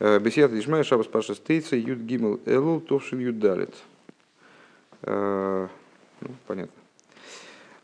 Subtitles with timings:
[0.00, 3.74] Беседа Ишмая Шабас Паша Стейца Юд Гимл Элул Товшин Юд Далит.
[5.02, 5.68] Ну,
[6.46, 6.72] понятно.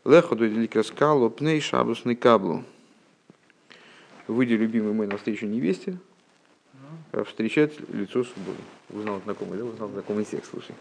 [0.05, 2.63] Лехо до Ликаскалу Пней Шабусный Каблу.
[4.27, 5.97] Выйди, любимый мой, на встречу невесте,
[7.25, 8.61] встречать лицо субботы.
[8.89, 9.65] Узнал знакомый, да?
[9.65, 10.75] Узнал знакомый текст, слушай.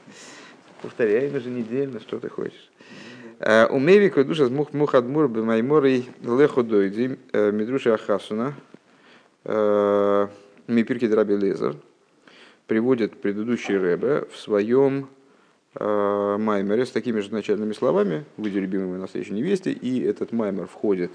[0.83, 2.71] Повторяем еженедельно, что ты хочешь.
[3.41, 8.55] У Мевика душа мух мухадмур бемайморой лехо дойди медруша ахасуна
[10.67, 11.77] Мипирки Драби Лезер
[12.67, 15.09] приводит предыдущий Рэбе в своем
[15.75, 20.67] э, маймере с такими же начальными словами «Выйди, любимый на встречу невесте», и этот маймер
[20.67, 21.11] входит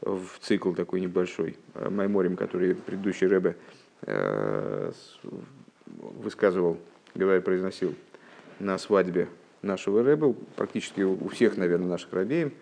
[0.00, 3.56] в цикл такой небольшой э, майморем, который предыдущий Рэбе
[4.06, 4.92] э,
[5.84, 6.78] высказывал,
[7.14, 7.94] говоря, произносил
[8.58, 9.28] на свадьбе
[9.60, 12.52] нашего Рэбе, практически у всех, наверное, наших рабеев,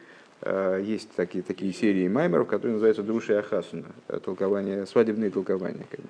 [0.41, 3.92] э, есть такие, такие серии маймеров, которые называются Друши Ахасуна,
[4.24, 5.86] толкование, свадебные толкования.
[5.88, 6.09] Как бы.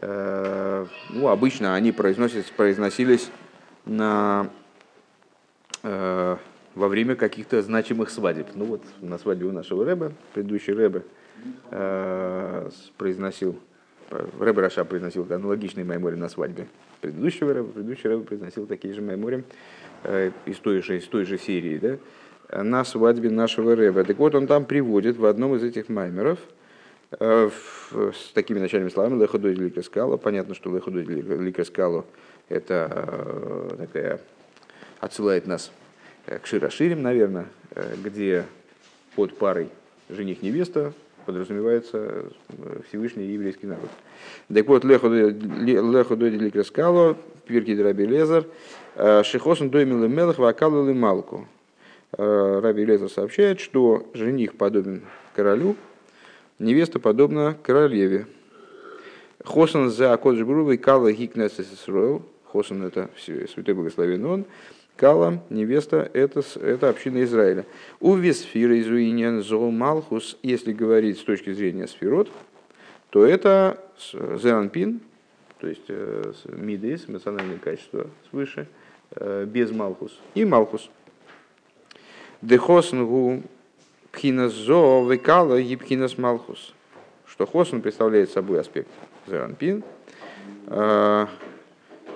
[0.00, 3.30] Э, ну, обычно они произносились
[3.84, 4.48] на,
[5.82, 6.36] э,
[6.74, 8.46] во время каких-то значимых свадеб.
[8.54, 11.02] Ну вот на свадьбе у нашего Рэба, предыдущий Рэбе
[11.70, 13.58] э, произносил,
[14.10, 16.68] Рэбе Раша произносил аналогичный маймори на свадьбе
[17.00, 19.44] предыдущего Рэба, предыдущий Рэбе произносил такие же маймори
[20.46, 24.04] из той же, из той же серии, да, на свадьбе нашего Рэба.
[24.04, 26.56] Так вот, он там приводит в одном из этих маймеров– Э,
[27.10, 30.16] с такими начальными словами леходой ликаскало.
[30.16, 32.04] Понятно, что леходой ликаскало
[32.48, 34.20] это э, такая
[35.00, 35.70] отсылает нас
[36.26, 38.44] к Широширим, наверное, э, где
[39.16, 39.70] под парой
[40.10, 40.92] жених-невеста
[41.24, 42.26] подразумевается
[42.88, 43.90] Всевышний еврейский народ.
[44.52, 48.46] Так вот, леходой ликаскало, пирки драби лезер,
[49.24, 51.46] шихосн доймил мелах вакалу малку.
[52.12, 55.02] Раби Лезер сообщает, что жених подобен
[55.36, 55.76] королю,
[56.58, 58.26] невеста подобна королеве.
[59.44, 60.42] Хосан за Кодж
[60.78, 62.22] Кала Гикнес Исроил.
[62.44, 64.44] Хосан это святой благословен он.
[64.96, 67.66] Кала, невеста, это, это община Израиля.
[68.00, 72.28] У Весфира изуинен зол Малхус, если говорить с точки зрения сферот,
[73.10, 73.78] то это
[74.12, 75.00] Зеранпин,
[75.60, 78.66] то есть э, мидейс, эмоциональные качества свыше,
[79.12, 80.90] э, без Малхус, и Малхус.
[82.42, 83.44] Дехоснгу
[84.18, 86.74] Пхинас зо векала и пхинас малхус.
[87.24, 88.88] Что хосн представляет собой аспект
[89.28, 89.84] зеранпин.
[90.66, 91.28] А,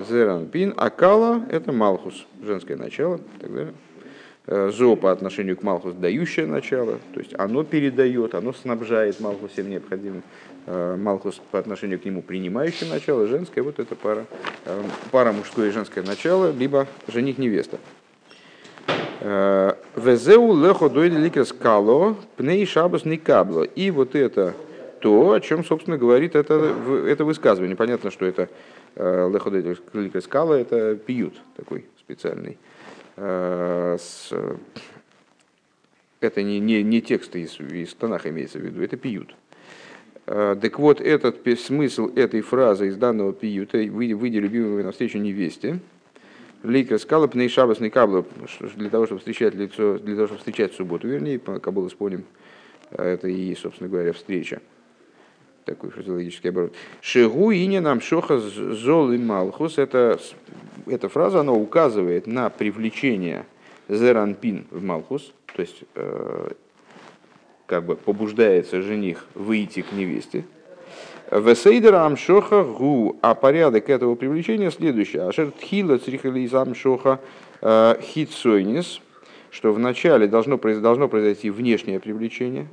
[0.00, 3.74] зеранпин, а кала это малхус, женское начало и так далее.
[4.48, 9.52] А, зо по отношению к Малхус дающее начало, то есть оно передает, оно снабжает Малхус
[9.52, 10.24] всем необходимым.
[10.66, 14.26] А, Малхус по отношению к нему принимающее начало, женское, вот это пара,
[15.12, 17.78] пара мужское и женское начало, либо жених-невеста.
[19.22, 23.62] Везеу лехо дойли ликрес кало, пней шабас не кабло.
[23.62, 24.54] И вот это
[25.00, 26.74] то, о чем, собственно, говорит это,
[27.06, 27.76] это высказывание.
[27.76, 28.48] Понятно, что это
[28.94, 32.58] э, лехо дойли ликрес кало, это пьют такой специальный.
[33.16, 33.96] Э,
[36.20, 39.34] это не, не, не текст из, из Танаха имеется в виду, это пьют.
[40.26, 45.80] Э, так вот, этот смысл этой фразы из данного пиюта «Выйди, любимый, навстречу невесте»,
[46.62, 48.24] Лейка скала пней шабас не каблу,
[48.76, 52.24] для того, чтобы встречать лицо, для того, чтобы встречать субботу, вернее, по Кабулу споним,
[52.90, 54.60] это и, собственно говоря, встреча.
[55.64, 56.74] Такой фразеологический оборот.
[57.00, 59.78] Шигу и не нам шоха зол и малхус.
[59.78, 60.18] Это,
[60.86, 63.46] эта фраза, она указывает на привлечение
[63.88, 66.48] зеранпин в малхус, то есть э,
[67.66, 70.44] как бы побуждается жених выйти к невесте,
[71.32, 75.16] Весейдера амшоха гу, а порядок этого привлечения следующий.
[75.16, 77.20] Ашер тхила црихализ амшоха
[77.62, 79.00] э, хитсойнис,
[79.50, 82.66] что вначале должно, должно произойти внешнее привлечение,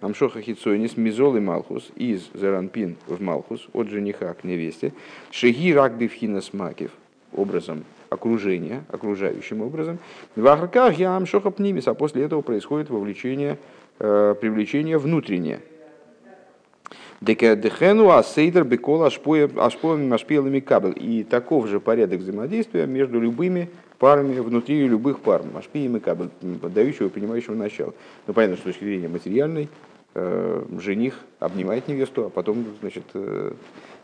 [0.00, 4.92] Амшоха хитсойнис мизол и малхус из зеранпин в малхус от жениха к невесте.
[5.30, 6.90] Шеги ракбивхинас макив
[7.34, 9.98] образом окружения, окружающим образом.
[10.34, 13.58] В ахарках я амшоха пнимис, а после этого происходит вовлечение,
[13.98, 15.60] э, привлечение внутреннее.
[17.20, 20.94] Дехену асейдер бекола ашпоем машпилами кабель.
[20.96, 23.68] И таков же порядок взаимодействия между любыми
[23.98, 25.42] парами внутри любых пар.
[25.52, 27.92] Машпием и кабель, дающего и принимающего начало.
[28.26, 29.68] Ну, понятно, с точки зрения материальной,
[30.14, 33.52] э, жених обнимает невесту, а потом, значит, э,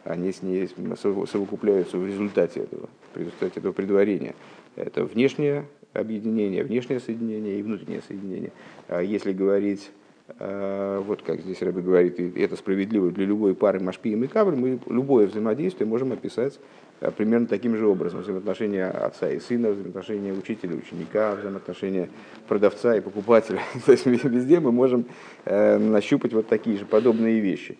[0.04, 0.68] они с ней
[1.00, 4.34] совокупляются в результате этого, в результате этого предварения.
[4.76, 5.64] Это внешнее
[5.94, 8.52] объединение, внешнее соединение и внутреннее соединение.
[8.88, 9.90] А если говорить
[10.38, 14.80] вот как здесь Рэбби говорит, и это справедливо для любой пары Машпи и Микабль, мы
[14.86, 16.58] любое взаимодействие можем описать
[17.00, 18.20] э, примерно таким же образом.
[18.20, 22.10] Взаимоотношения отца и сына, взаимоотношения учителя и ученика, взаимоотношения
[22.48, 23.60] продавца и покупателя.
[23.86, 25.06] То есть везде мы можем
[25.44, 27.78] э, нащупать вот такие же подобные вещи.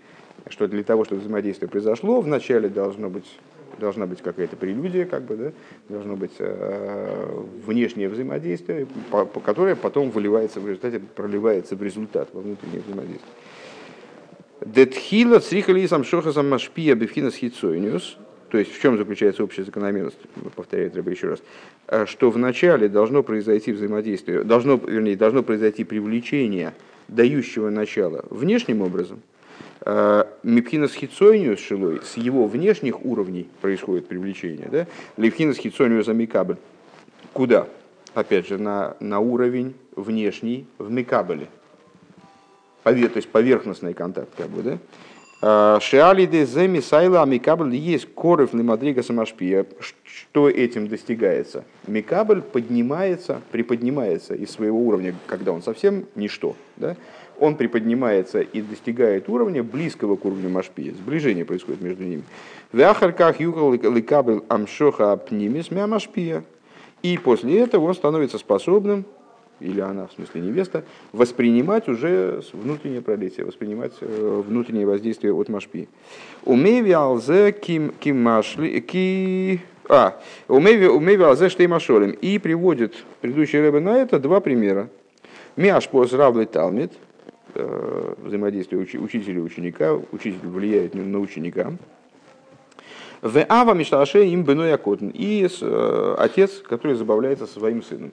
[0.49, 3.27] что для того, чтобы взаимодействие произошло, вначале должно быть
[3.79, 5.53] должна быть какая-то прелюдия, как бы, да,
[5.89, 12.29] должно быть э, внешнее взаимодействие, по, по, которое потом выливается в результате, проливается в результат
[12.33, 13.33] во внутреннее взаимодействие.
[14.65, 18.19] Детхила црихалисам шохасам машпия бифхинас хитсойниус.
[18.49, 20.19] То есть в чем заключается общая закономерность,
[20.55, 21.43] повторяю это еще раз,
[21.89, 26.73] э, что вначале должно произойти взаимодействие, должно, вернее, должно произойти привлечение
[27.09, 29.21] дающего начала внешним образом,
[29.87, 34.87] э, Мипхинас хитсойниус шилой, с его внешних уровней происходит привлечение, да?
[35.17, 36.57] Липхинас хитсойниус амикабль.
[37.33, 37.67] Куда?
[38.13, 41.49] Опять же, на, на уровень внешний в микабеле.
[42.83, 44.79] То есть поверхностный контакт, как бы, да?
[45.43, 49.67] А, Шиалиде земи сайла микабль есть корыв лимадрига самашпия.
[50.05, 51.65] Что этим достигается?
[51.87, 56.57] Микабль поднимается, приподнимается из своего уровня, когда он совсем ничто.
[56.77, 56.97] Да?
[57.39, 60.93] Он приподнимается и достигает уровня близкого к уровню машпия.
[60.95, 62.23] Сближение происходит между ними.
[62.73, 66.45] В ахарках ликабль амшоха апнимис мямашпия.
[67.03, 69.05] И после этого он становится способным
[69.61, 75.89] или она, в смысле невеста, воспринимать уже внутреннее пролитие, воспринимать э, внутреннее воздействие от машпи.
[76.45, 77.93] Умеви алзе ким
[78.23, 84.41] машли ки а умеви умеви алзе штей машолем и приводит предыдущий рэбе на это два
[84.41, 84.89] примера.
[85.57, 86.93] Миашпос равлый талмит
[88.19, 91.73] взаимодействие учителя и ученика, учитель влияет на ученика.
[93.23, 94.75] В ава мишташе им беной
[95.11, 98.13] и э, отец, который забавляется своим сыном.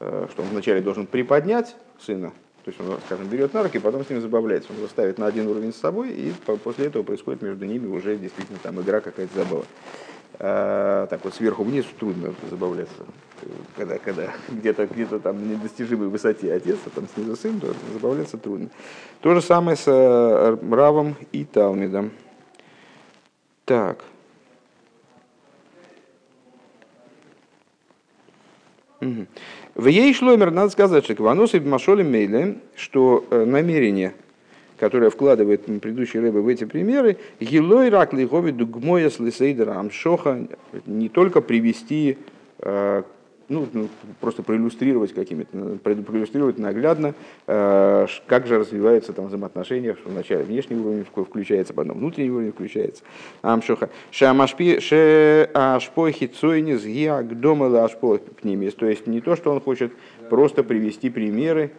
[0.00, 2.32] Э, что он вначале должен приподнять сына,
[2.64, 4.70] то есть он, скажем, берет на руки, потом с ним забавляется.
[4.72, 6.32] Он его ставит на один уровень с собой, и
[6.64, 9.64] после этого происходит между ними уже действительно там игра, какая-то забава.
[10.42, 12.94] А, так вот сверху вниз трудно забавляться,
[13.76, 18.38] когда, когда где-то где там на недостижимой высоте отец, а там снизу сын, то забавляться
[18.38, 18.70] трудно.
[19.20, 22.12] То же самое с э, Равом и Талмидом.
[23.66, 24.02] Так.
[29.00, 34.14] В ей шломер надо сказать, что Кванос и Мейле, что э, намерение,
[34.80, 40.48] которое вкладывает предыдущие рыбы в эти примеры, Гилой рак лихови дугмоя слисейдера амшоха,
[40.86, 42.16] не только привести
[42.60, 43.02] э,
[43.50, 43.88] ну, ну,
[44.20, 47.14] просто проиллюстрировать какими-то, проиллюстрировать наглядно,
[47.46, 53.02] э, как же развиваются там взаимоотношения, что вначале внешний уровень включается, потом внутренний уровень включается.
[53.42, 53.90] Амшоха.
[54.12, 58.74] Шамашпи ше ашпохи цойнис гиагдомала ашпохи пнимис.
[58.74, 59.92] То есть не то, что он хочет
[60.30, 61.72] просто привести примеры,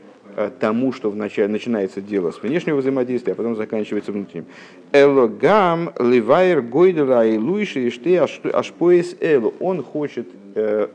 [0.49, 4.45] тому, что вначале начинается дело с внешнего взаимодействия, а потом заканчивается внутренним.
[4.91, 9.53] Элогам ливайр гойдера и луиши и ашпоис элу.
[9.59, 10.87] Он хочет э,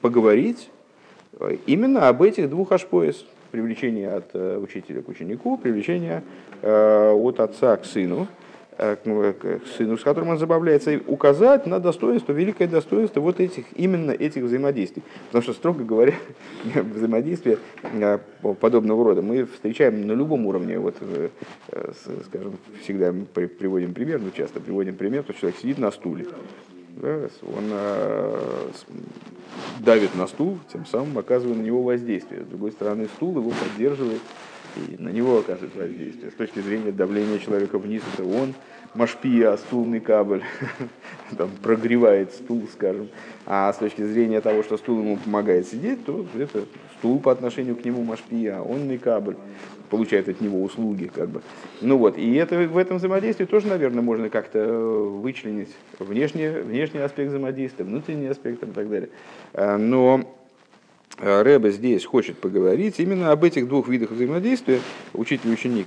[0.00, 0.68] поговорить
[1.40, 3.24] э, именно об этих двух ашпоис.
[3.50, 6.22] Привлечение от э, учителя к ученику, привлечение
[6.60, 8.26] э, от отца к сыну,
[8.76, 14.10] к сыну, с которым он забавляется, и указать на достоинство, великое достоинство вот этих, именно
[14.10, 15.02] этих взаимодействий.
[15.26, 16.14] Потому что, строго говоря,
[16.74, 17.58] взаимодействие
[18.60, 20.78] подобного рода мы встречаем на любом уровне.
[20.78, 20.96] Вот,
[22.26, 26.26] скажем, всегда приводим пример, ну часто приводим пример, что человек сидит на стуле,
[26.96, 27.64] да, он
[29.80, 32.42] давит на стул, тем самым оказывая на него воздействие.
[32.42, 34.20] С другой стороны, стул его поддерживает
[34.76, 36.30] и на него оказывает воздействие.
[36.30, 38.54] С точки зрения давления человека вниз, это он,
[38.94, 40.42] машпия, стулный кабель,
[41.36, 43.08] там, прогревает стул, скажем.
[43.46, 46.64] А с точки зрения того, что стул ему помогает сидеть, то это
[46.98, 49.36] стул по отношению к нему машпия, а он не кабель
[49.90, 51.10] получает от него услуги.
[51.14, 51.42] Как бы.
[51.80, 57.00] Ну вот, и это, в этом взаимодействии тоже, наверное, можно как-то э, вычленить внешний, внешний
[57.00, 59.10] аспект взаимодействия, внутренний аспект и так далее.
[59.52, 60.24] Э, но
[61.18, 64.80] Рэбе здесь хочет поговорить именно об этих двух видах взаимодействия,
[65.12, 65.86] учитель и ученик,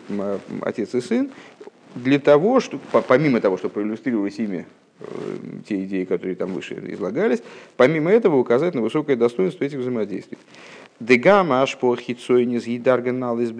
[0.61, 1.29] отец и сын,
[1.95, 4.65] для того, что, помимо того, что проиллюстрировать ими
[5.67, 7.43] те идеи, которые там выше излагались,
[7.75, 10.37] помимо этого указать на высокое достоинство этих взаимодействий.
[10.99, 13.51] Дегама ашпо хитсойнис гидарганал из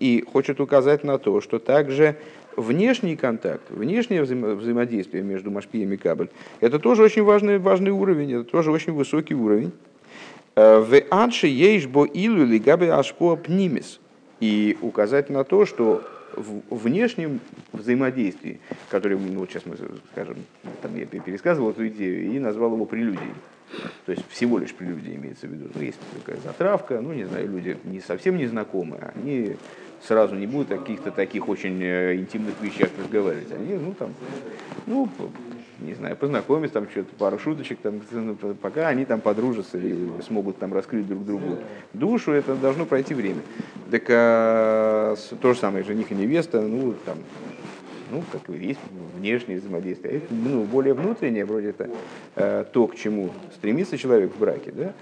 [0.00, 2.16] и хочет указать на то, что также
[2.56, 8.32] внешний контакт, внешнее взаимо- взаимодействие между Машпием и Кабель, это тоже очень важный, важный уровень,
[8.32, 9.70] это тоже очень высокий уровень.
[10.56, 14.00] Э, в адше ейшбо илу ли габе ашпо пнимис.
[14.40, 16.02] И указать на то, что
[16.34, 17.40] в внешнем
[17.72, 18.60] взаимодействии,
[18.90, 19.76] которое, ну, вот сейчас мы
[20.12, 20.36] скажем,
[20.82, 23.34] там я пересказывал эту идею и назвал его прелюдией.
[24.04, 25.70] То есть всего лишь прелюдия имеется в виду.
[25.74, 29.56] Ну, есть такая затравка, ну, не знаю, люди не совсем незнакомые, они
[30.02, 33.52] сразу не будут о каких-то таких очень э, интимных вещах разговаривать.
[33.52, 34.14] Они, ну, там,
[34.86, 35.08] ну,
[35.80, 40.58] не знаю, познакомиться, там что-то, пару шуточек, там, ну, пока они там подружатся или смогут
[40.58, 41.58] там раскрыть друг другу
[41.92, 43.42] душу, это должно пройти время.
[43.90, 47.18] Так а, то же самое, жених и невеста, ну, там,
[48.10, 48.80] ну, как и есть
[49.16, 51.90] внешнее взаимодействие, а это ну, более внутреннее, вроде это
[52.36, 54.72] э, то, к чему стремится человек в браке.
[54.72, 54.92] Да?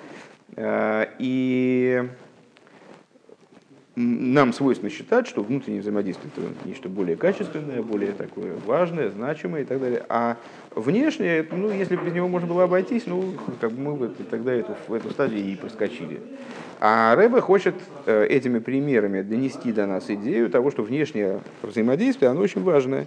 [0.56, 2.08] Э, и
[3.96, 9.64] нам свойственно считать, что внутреннее взаимодействие это нечто более качественное, более такое важное, значимое и
[9.64, 10.04] так далее.
[10.08, 10.36] А
[10.74, 14.52] внешнее, ну, если бы без него можно было обойтись, ну, как бы мы бы тогда
[14.52, 16.20] эту, в эту стадию и проскочили.
[16.80, 17.74] А Рэбе хочет
[18.06, 23.06] э, этими примерами донести до нас идею того, что внешнее взаимодействие, оно очень важное.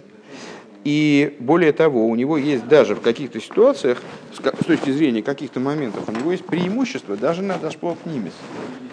[0.84, 4.00] И более того, у него есть даже в каких-то ситуациях,
[4.32, 8.32] с точки зрения каких-то моментов, у него есть преимущество даже над ашпоапнимис,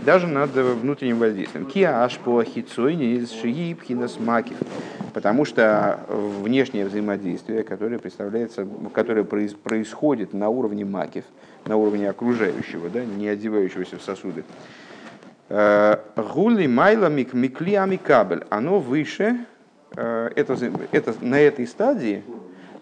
[0.04, 1.66] даже над внутренним воздействием.
[1.66, 4.58] Киа ашпо хицойни из шиипхинас макив.
[5.14, 11.24] Потому что внешнее взаимодействие, которое представляется, которое происходит на уровне макив,
[11.66, 14.44] на уровне окружающего, да, не одевающегося в сосуды,
[15.48, 19.55] э, гули майла микли амикабель, оно выше Э,
[19.96, 20.58] это,
[20.92, 22.24] это, на этой стадии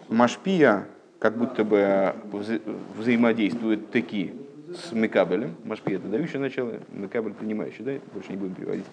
[0.08, 0.86] Машпия
[1.18, 2.58] как будто бы вза
[2.98, 4.34] взаимодействует таки
[4.74, 5.54] с Мекабелем.
[5.64, 8.84] Машпия это дающее начало, Мекабель принимающий, да, больше не будем переводить.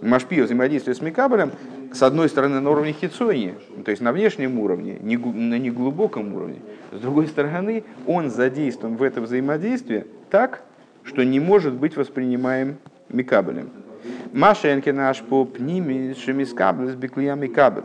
[0.00, 1.52] Машпия взаимодействует с Мекабелем,
[1.92, 3.54] с одной стороны, на уровне хитсони,
[3.84, 6.60] то есть на внешнем уровне, не, на неглубоком уровне.
[6.90, 10.62] С другой стороны, он задействован в это взаимодействие так,
[11.04, 12.76] что не может быть воспринимаем
[13.08, 13.70] Мекабелем.
[14.32, 17.84] Машенки наш по пними шемискабл с беклиями кабель.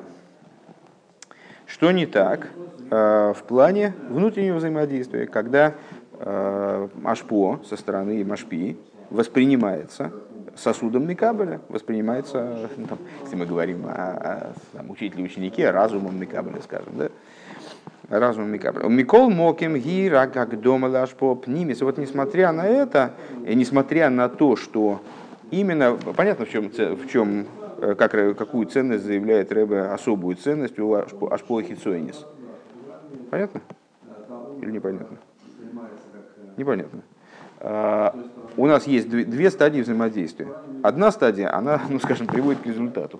[1.65, 2.47] Что не так
[2.89, 5.73] в плане внутреннего взаимодействия, когда
[6.19, 8.77] э, Ашпо со стороны Машпи
[9.09, 10.13] воспринимается
[10.59, 16.61] сосудом Микабеля, воспринимается, ну, там, если мы говорим о, о там, учителе ученике, разумом Микабеля,
[16.61, 17.09] скажем, да,
[18.09, 18.87] разумом Микабеля.
[18.87, 21.81] Микол моким гира, как дома лашпо пнимис.
[21.81, 23.13] Вот несмотря на это,
[23.45, 25.01] и несмотря на то, что
[25.51, 27.45] именно, понятно, в чем, в чем
[27.79, 32.25] э, как, какую ценность заявляет Рэбе, особую ценность у Ашпола Хицуэнис.
[33.29, 33.61] Понятно?
[34.61, 35.17] Или непонятно?
[36.57, 37.01] Непонятно.
[37.59, 38.15] А,
[38.55, 40.47] у нас есть две стадии взаимодействия.
[40.83, 43.19] Одна стадия, она, ну скажем, приводит к результату.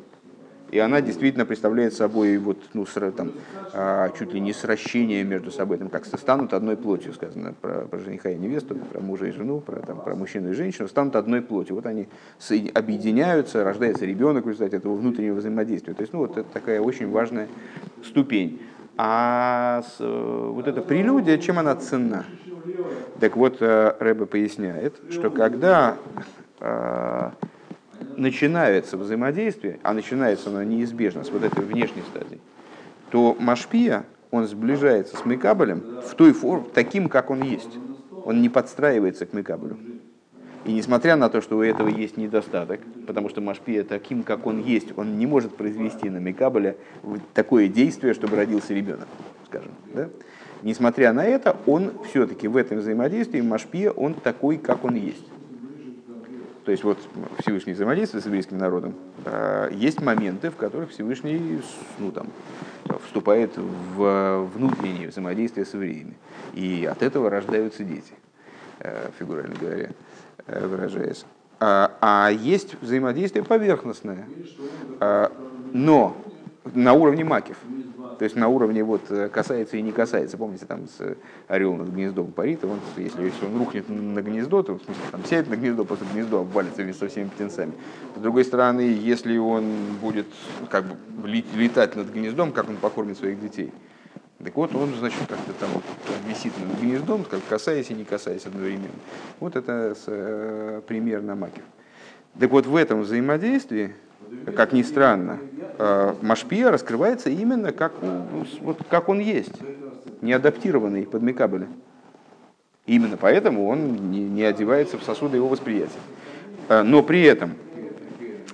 [0.72, 3.32] И она действительно представляет собой вот, ну, там,
[3.74, 8.00] а, чуть ли не сращение между собой, там, как станут одной плотью, сказано про, про
[8.00, 11.42] жениха и невесту, про мужа и жену, про, там, про мужчину и женщину, станут одной
[11.42, 11.76] плотью.
[11.76, 12.08] Вот они
[12.74, 15.94] объединяются, рождается ребенок в результате этого внутреннего взаимодействия.
[15.94, 17.48] То есть, ну, вот это такая очень важная
[18.04, 18.62] ступень.
[18.98, 22.26] А с, э, вот эта прелюдия, чем она ценна?
[23.20, 25.98] Так вот, э, Рэбе поясняет, что когда
[26.60, 27.30] э,
[28.18, 32.40] начинается взаимодействие, а начинается оно неизбежно с вот этой внешней стадии,
[33.12, 37.78] то Машпия, он сближается с Мекабелем в той форме, таким, как он есть.
[38.26, 39.78] Он не подстраивается к Мекабелю.
[40.66, 44.62] И несмотря на то, что у этого есть недостаток, потому что Машпия таким, как он
[44.62, 46.76] есть, он не может произвести на Мекабеля
[47.34, 49.08] такое действие, чтобы родился ребенок,
[49.46, 49.72] скажем.
[49.94, 50.10] Да?
[50.64, 55.26] Несмотря на это, он все-таки в этом взаимодействии, Машпия, он такой, как он есть.
[56.68, 56.98] То есть вот
[57.40, 58.94] Всевышний взаимодействует с еврейским народом.
[59.24, 61.62] А, есть моменты, в которых Всевышний
[61.98, 62.28] ну, там,
[63.06, 66.16] вступает в внутреннее взаимодействие с евреями.
[66.56, 68.12] И от этого рождаются дети,
[68.80, 69.92] э, фигурально говоря,
[70.46, 71.26] э, выражаясь.
[71.62, 74.28] А, а есть взаимодействие поверхностное,
[75.00, 75.32] а,
[75.72, 76.18] но
[76.74, 77.56] на уровне макив.
[78.18, 80.38] То есть на уровне вот э, касается и не касается.
[80.38, 84.74] Помните, там с орел над гнездом парит, он, если, если он рухнет на гнездо, то
[84.74, 87.74] в смысле там сядет на гнездо, после гнездо обвалится вместе со всеми птенцами.
[88.16, 89.66] С другой стороны, если он
[90.02, 90.28] будет
[90.70, 90.96] как бы
[91.28, 93.72] летать над гнездом, как он покормит своих детей,
[94.44, 95.70] так вот, он, значит, как-то там
[96.28, 98.94] висит над гнездом, как касаясь и не касаясь одновременно.
[99.40, 101.62] Вот это с, э, пример на маке.
[102.40, 103.96] Так вот, в этом взаимодействии
[104.56, 105.40] как ни странно,
[105.78, 107.94] э, Машпия раскрывается именно как,
[108.62, 109.54] вот, как он есть,
[110.22, 111.68] не адаптированный под Мекабеля.
[112.86, 116.00] Именно поэтому он не, не одевается в сосуды его восприятия.
[116.70, 117.56] Э, но при этом,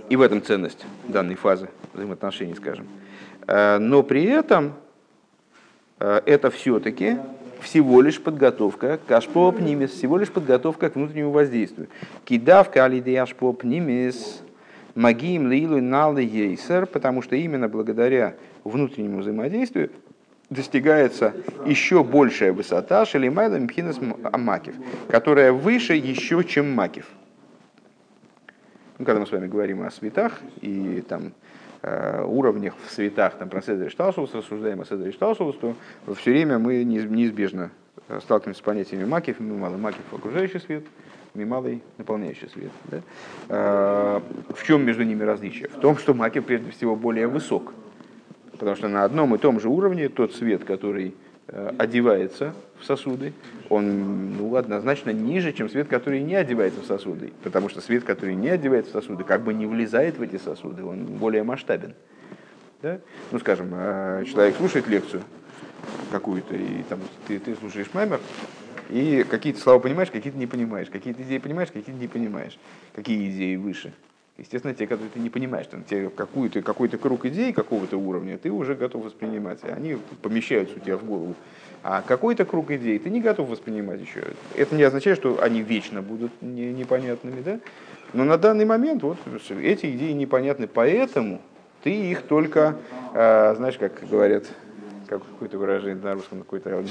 [0.10, 2.88] и в этом ценность данной фазы взаимоотношений, скажем,
[3.48, 4.74] э, но при этом
[6.00, 7.18] это все-таки
[7.62, 11.88] всего лишь подготовка к ашпоп всего лишь подготовка к внутреннему воздействию.
[12.26, 13.64] Кидавка алидей ашпоп
[14.96, 19.90] Магиим лилу налы ейсер, потому что именно благодаря внутреннему взаимодействию
[20.50, 21.34] достигается
[21.66, 24.00] еще большая высота шелимайла мпхинас
[24.38, 24.76] макив,
[25.10, 27.08] которая выше еще, чем макив.
[29.00, 31.34] Ну, когда мы с вами говорим о светах и там
[31.82, 35.76] э, уровнях в светах, там, про Седри Шталшус, рассуждаем о Седри Шталшус, то
[36.14, 37.72] все время мы неизбежно
[38.22, 40.84] сталкиваемся с понятиями макив, мало макив окружающий свет,
[41.34, 42.72] мималый наполняющий свет.
[42.86, 43.02] Да?
[43.50, 44.24] А,
[44.56, 45.70] в чем между ними различие?
[45.70, 47.74] В том, что маки прежде всего более высок.
[48.52, 51.16] Потому что на одном и том же уровне тот свет, который
[51.48, 53.34] э, одевается в сосуды,
[53.70, 57.34] он ну, однозначно ниже, чем свет, который не одевается в сосуды.
[57.44, 60.84] Потому что свет, который не одевается в сосуды, как бы не влезает в эти сосуды,
[60.84, 61.96] он более масштабен.
[62.82, 63.00] Да?
[63.32, 65.24] Ну, скажем, э, человек слушает лекцию
[66.12, 68.20] какую-то, и там ты, ты слушаешь маймер,
[68.94, 72.60] и какие-то слова понимаешь, какие-то не понимаешь, какие-то идеи понимаешь, какие-то не понимаешь.
[72.94, 73.92] Какие идеи выше?
[74.38, 78.52] Естественно, те, которые ты не понимаешь, там, те, какую-то, какой-то круг идей какого-то уровня ты
[78.52, 81.34] уже готов воспринимать, и они помещаются у тебя в голову.
[81.82, 84.24] А какой-то круг идей ты не готов воспринимать еще.
[84.56, 87.60] Это не означает, что они вечно будут не, непонятными, да?
[88.14, 89.18] Но на данный момент вот
[89.60, 91.42] эти идеи непонятны, поэтому
[91.84, 92.78] ты их только,
[93.16, 94.46] э, знаешь, как говорят,
[95.08, 96.84] как какое-то выражение на русском, какой-то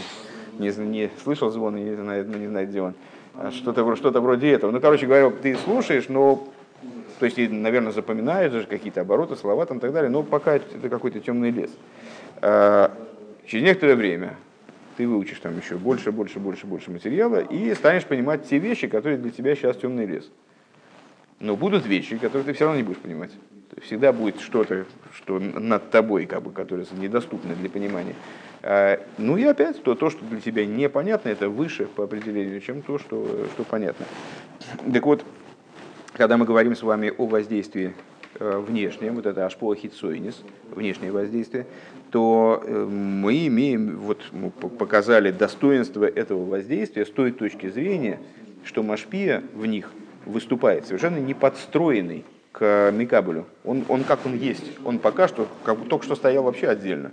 [0.58, 2.94] не, не слышал звон, не знает, ну, не знает, где он.
[3.34, 4.70] А что-то что вроде этого.
[4.70, 6.46] Ну, короче говоря, ты слушаешь, но
[7.18, 10.88] то есть, наверное, запоминаешь даже какие-то обороты, слова там и так далее, но пока это
[10.88, 11.70] какой-то темный лес.
[12.40, 12.90] А,
[13.46, 14.34] через некоторое время
[14.96, 19.18] ты выучишь там еще больше, больше, больше, больше материала и станешь понимать те вещи, которые
[19.18, 20.28] для тебя сейчас темный лес.
[21.38, 23.30] Но будут вещи, которые ты все равно не будешь понимать.
[23.82, 28.14] Всегда будет что-то, что над тобой, как бы, которое недоступно для понимания.
[28.62, 32.82] А, ну и опять, то, то, что для тебя непонятно, это выше по определению, чем
[32.82, 34.06] то, что, что понятно.
[34.92, 35.24] Так вот,
[36.12, 37.92] когда мы говорим с вами о воздействии
[38.38, 41.66] э, внешнем, вот это ашпола хитсойнис, внешнее воздействие,
[42.12, 48.20] то э, мы имеем, вот мы показали достоинство этого воздействия с той точки зрения,
[48.64, 49.90] что Машпия в них
[50.24, 53.46] выступает совершенно не подстроенный к Микабелю.
[53.64, 54.70] Он, он как он есть.
[54.84, 57.10] Он пока что, как только что стоял вообще отдельно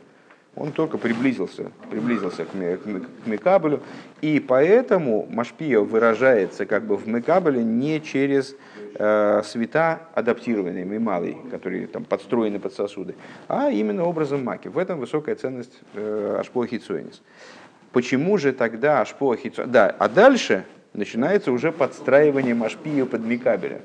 [0.60, 3.82] он только приблизился, приблизился к, к, к Мекабелю,
[4.22, 8.56] и поэтому Машпия выражается как бы в Мекабеле не через
[8.96, 13.16] э, света адаптированные, мималые, которые там подстроены под сосуды,
[13.48, 14.68] а именно образом маки.
[14.68, 17.22] В этом высокая ценность э, Ашпоа Хицуэнис.
[17.94, 19.72] Почему же тогда Ашпоа Хицуэнис?
[19.72, 23.82] Да, а дальше начинается уже подстраивание Машпия под Мекабеля.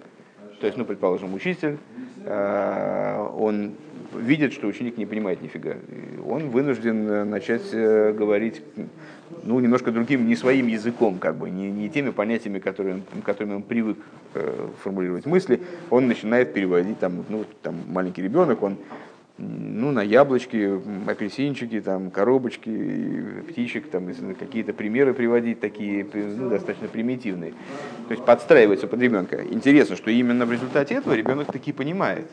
[0.61, 1.79] То есть, ну, предположим, учитель,
[2.25, 3.75] э, он
[4.19, 5.77] видит, что ученик не понимает нифига.
[6.27, 8.63] Он вынужден э, начать э, говорить
[9.43, 13.63] ну, немножко другим, не своим языком, как бы, не, не теми понятиями, которые, которыми он
[13.63, 13.99] привык
[14.35, 15.61] э, формулировать мысли.
[15.91, 18.77] Он начинает переводить, там, ну, там маленький ребенок, он
[19.37, 27.53] ну, на яблочки, апельсинчики, там, коробочки, птичек, там, какие-то примеры приводить, такие ну, достаточно примитивные.
[28.07, 29.43] То есть подстраивается под ребенка.
[29.45, 32.27] Интересно, что именно в результате этого ребенок таки понимает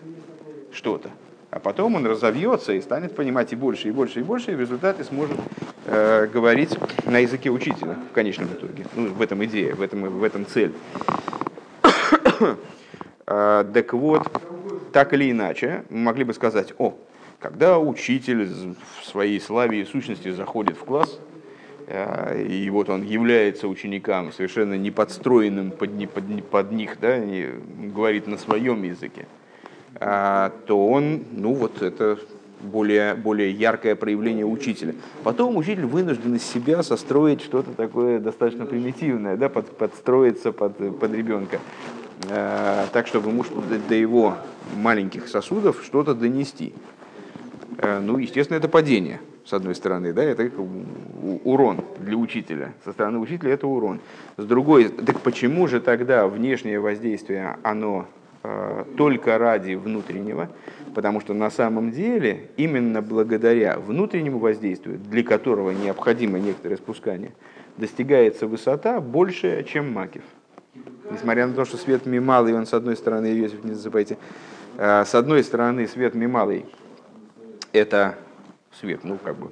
[0.72, 1.10] что-то
[1.52, 4.62] а потом он разовьется и станет понимать и больше, и больше, и больше, и в
[4.62, 5.38] результате сможет
[5.86, 8.86] э, говорить на языке учителя в конечном итоге.
[8.96, 10.72] Ну, в этом идея, в этом, в этом цель.
[13.28, 14.24] а, так вот,
[14.94, 16.98] так или иначе, мы могли бы сказать, о,
[17.40, 18.48] когда учитель
[19.02, 21.20] в своей славе и сущности заходит в класс,
[21.88, 27.20] э, и вот он является ученикам совершенно не подстроенным под, под, под них, да,
[27.94, 29.26] говорит на своем языке,
[30.02, 32.18] то он, ну вот это
[32.62, 34.96] более, более яркое проявление учителя.
[35.24, 41.14] Потом учитель вынужден из себя состроить что-то такое достаточно примитивное, да, под, подстроиться под, под
[41.14, 41.60] ребенка,
[42.30, 43.44] а, так, чтобы ему
[43.88, 44.38] до его
[44.76, 46.74] маленьких сосудов что-то донести.
[47.78, 50.50] А, ну, естественно, это падение, с одной стороны, да, это
[51.44, 52.74] урон для учителя.
[52.86, 54.00] Со стороны учителя это урон.
[54.38, 58.08] С другой, так почему же тогда внешнее воздействие, оно
[58.98, 60.50] только ради внутреннего,
[60.96, 67.34] потому что на самом деле именно благодаря внутреннему воздействию, для которого необходимо некоторое спускание,
[67.78, 70.24] достигается высота большая, чем Макев.
[71.12, 74.18] Несмотря на то, что свет мималый, он с одной стороны, Иосиф, не забывайте,
[74.78, 76.66] э, с одной стороны свет мималый–
[77.74, 78.16] это
[78.80, 79.52] свет, ну как бы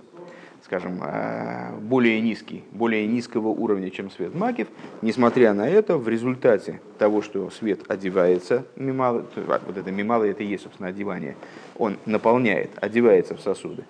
[0.69, 4.67] скажем, э, более низкий, более низкого уровня, чем свет макив.
[5.01, 9.25] Несмотря на это, в результате того, что свет одевается, мималы,
[9.65, 11.35] вот это мималы, это и есть, собственно, одевание,
[11.75, 13.83] он наполняет, одевается в сосуды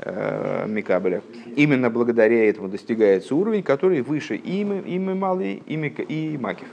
[0.00, 1.22] э, Микабеля.
[1.56, 6.68] Именно благодаря этому достигается уровень, который выше и, и мималы, и, мика, и макив.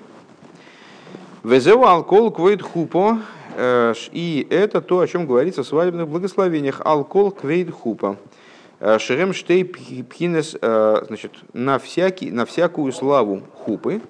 [1.46, 3.22] Везеу алкол квейт хупо,
[3.56, 6.82] э, и это то, о чем говорится в свадебных благословениях.
[6.84, 8.18] Алкол квейт хупо.
[8.86, 14.02] Э, Шерем штей пхинес, э, значит, на, всякий, на всякую славу хупы,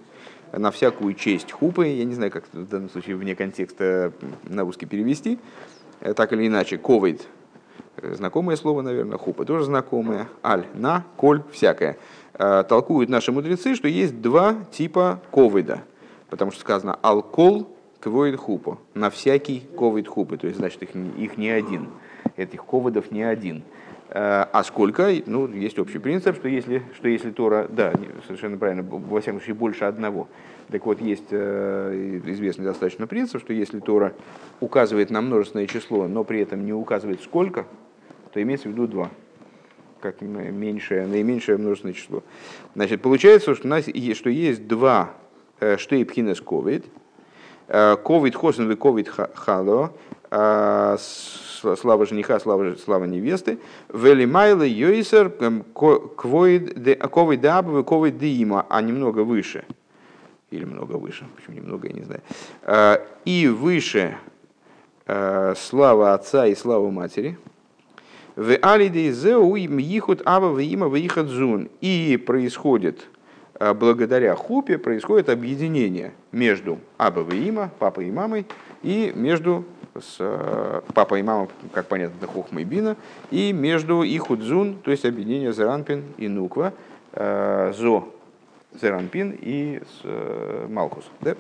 [0.51, 4.13] на всякую честь хупы, я не знаю, как в данном случае вне контекста
[4.45, 5.37] на русский перевести,
[5.99, 7.21] э, так или иначе, ковид,
[8.01, 11.97] знакомое слово, наверное, хупа тоже знакомое, аль, на, коль, всякое.
[12.67, 15.83] Толкуют наши мудрецы, что есть два типа ковида,
[16.31, 21.37] потому что сказано алкол квоид хупа, на всякий ковид хупы, то есть значит их, их
[21.37, 21.89] не один.
[22.37, 23.63] этих ководов не один.
[24.15, 25.11] А сколько?
[25.25, 27.93] Ну, есть общий принцип, что если, что если Тора, да,
[28.27, 30.27] совершенно правильно, во всяком случае больше одного.
[30.69, 34.13] Так вот, есть известный достаточно принцип, что если Тора
[34.59, 37.65] указывает на множественное число, но при этом не указывает сколько,
[38.31, 39.09] то имеется в виду два
[40.03, 42.23] как меньшее, наименьшее множественное число.
[42.75, 45.11] Значит, получается, что, у нас, что есть два
[45.61, 46.83] э, штейпхинес ковид,
[47.69, 49.93] э, ковид хосен и ковид хало,
[50.29, 50.97] э,
[51.79, 55.29] слава жениха, слава, слава невесты, велимайла йойсер
[56.15, 59.65] ковид дабы ковид диима, а немного выше,
[60.51, 64.17] или много выше, почему немного, я не знаю, и выше
[65.05, 67.37] слава отца и слава матери–
[68.35, 71.69] в алидейзеу им ихут ава в има в зун.
[71.81, 73.07] И происходит,
[73.59, 78.45] а, благодаря хупе, происходит объединение между аба има, папой и мамой,
[78.81, 79.65] и между
[79.99, 82.95] с а, папой и мамой, как понятно, хохма и бина,
[83.31, 86.73] и между ихудзун, то есть объединение Зеранпин и Нуква,
[87.13, 88.09] а, Зо
[88.79, 89.81] Зеранпин и
[90.69, 91.05] Малкус.
[91.21, 91.35] Да?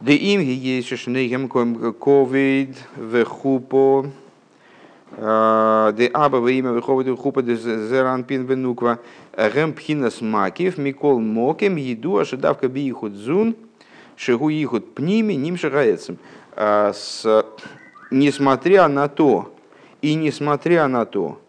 [0.00, 0.40] Да им
[0.82, 4.06] шнейгем ковид в хупо
[5.16, 8.98] Де аба во имя выходит хупа де зеран пин венуква
[9.36, 13.54] гэм пхинас макив микол мокем еду ожидавка би ихуд зун
[14.16, 16.18] шигу ихуд пними ним шагаецем.
[18.10, 19.54] Несмотря на то,
[20.02, 21.40] и несмотря на то,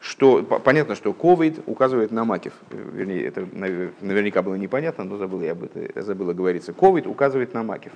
[0.00, 2.52] что понятно, что ковид указывает на макив.
[2.70, 6.72] Вернее, это наверняка было непонятно, но забыл я об этом, забыла говориться.
[6.72, 7.92] Ковид указывает на макив.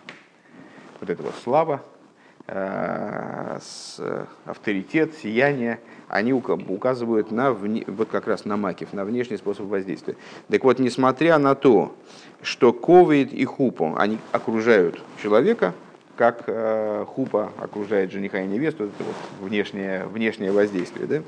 [1.00, 1.83] Вот это вот слава,
[2.50, 4.00] Э, с
[4.46, 10.16] авторитет, сияние, они указывают на, вот как раз на макив, на внешний способ воздействия.
[10.48, 11.94] Так вот, несмотря на то,
[12.40, 15.74] что ковид и хупу, они окружают человека,
[16.18, 21.22] как э, хупа окружает жениха и невесту, это вот внешнее, внешнее воздействие, да?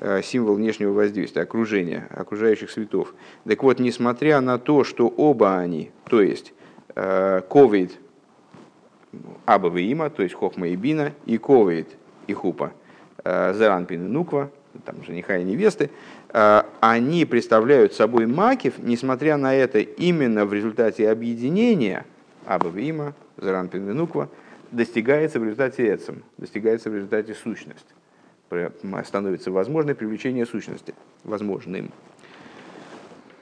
[0.00, 3.14] Э, символ внешнего воздействия, окружения, окружающих светов.
[3.46, 6.52] Так вот, несмотря на то, что оба они, то есть
[6.92, 7.92] ковид
[9.46, 11.88] Аба Има, то есть Хохма и Бина, и Ковейт
[12.26, 12.72] и Хупа,
[13.24, 14.50] э, Заранпин и Нуква,
[14.84, 15.90] там жениха и невесты,
[16.32, 22.06] э, они представляют собой макив, несмотря на это, именно в результате объединения
[22.50, 24.28] Аба Има, Заранпин и Нуква,
[24.72, 27.94] достигается в результате эцем, достигается в результате сущности.
[29.04, 31.92] Становится возможной привлечение сущности, возможным.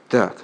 [0.09, 0.37] Так.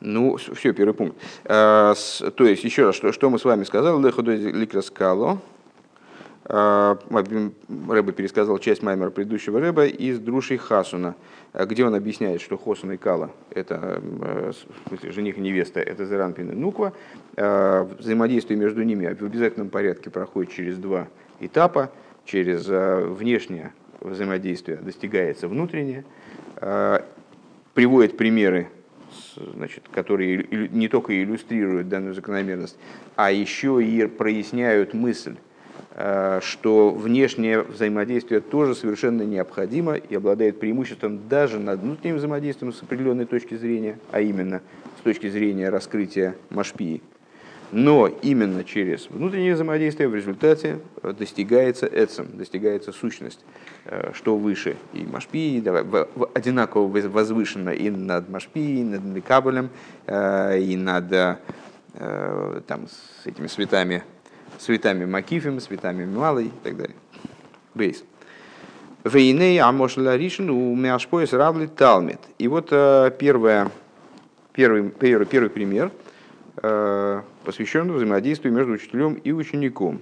[0.00, 1.16] Ну, все, первый пункт.
[1.44, 1.94] А,
[2.34, 5.40] то есть, еще раз, что, что мы с вами сказали, Леходой Ликраскало.
[6.48, 11.16] А, Рэба пересказал часть маймера предыдущего Рэба из Друши Хасуна,
[11.54, 16.50] где он объясняет, что Хосун и Кала– это в смысле, жених и невеста, это Зеранпин
[16.50, 16.92] и Нуква.
[17.36, 21.08] А, взаимодействие между ними в обязательном порядке проходит через два
[21.40, 21.90] этапа.
[22.24, 26.04] Через внешнее взаимодействие достигается внутреннее.
[27.74, 28.68] Приводит примеры
[29.54, 32.76] значит, которые не только иллюстрируют данную закономерность,
[33.14, 35.36] а еще и проясняют мысль,
[35.98, 43.24] что внешнее взаимодействие тоже совершенно необходимо и обладает преимуществом даже над внутренним взаимодействием с определенной
[43.24, 44.60] точки зрения, а именно
[44.98, 47.02] с точки зрения раскрытия машпии–
[47.72, 53.40] но именно через внутреннее взаимодействие в результате э, достигается эцем, достигается сущность,
[53.84, 54.76] э, что выше.
[54.92, 55.62] И Машпи
[56.34, 59.70] одинаково возвышено и над Машпи, и над Микабелем,
[60.06, 61.40] э, и над
[62.66, 64.02] там, с этими светами,
[64.58, 66.96] светами Макифем, светами Малой и так далее.
[67.74, 68.04] Бейс.
[69.04, 72.20] Вейней Амошла Ришин у Мяшпоис Равли Талмит.
[72.38, 73.70] И вот первое,
[74.52, 75.92] первый, первый, первый пример–
[77.46, 80.00] посвященную взаимодействию между учителем и учеником.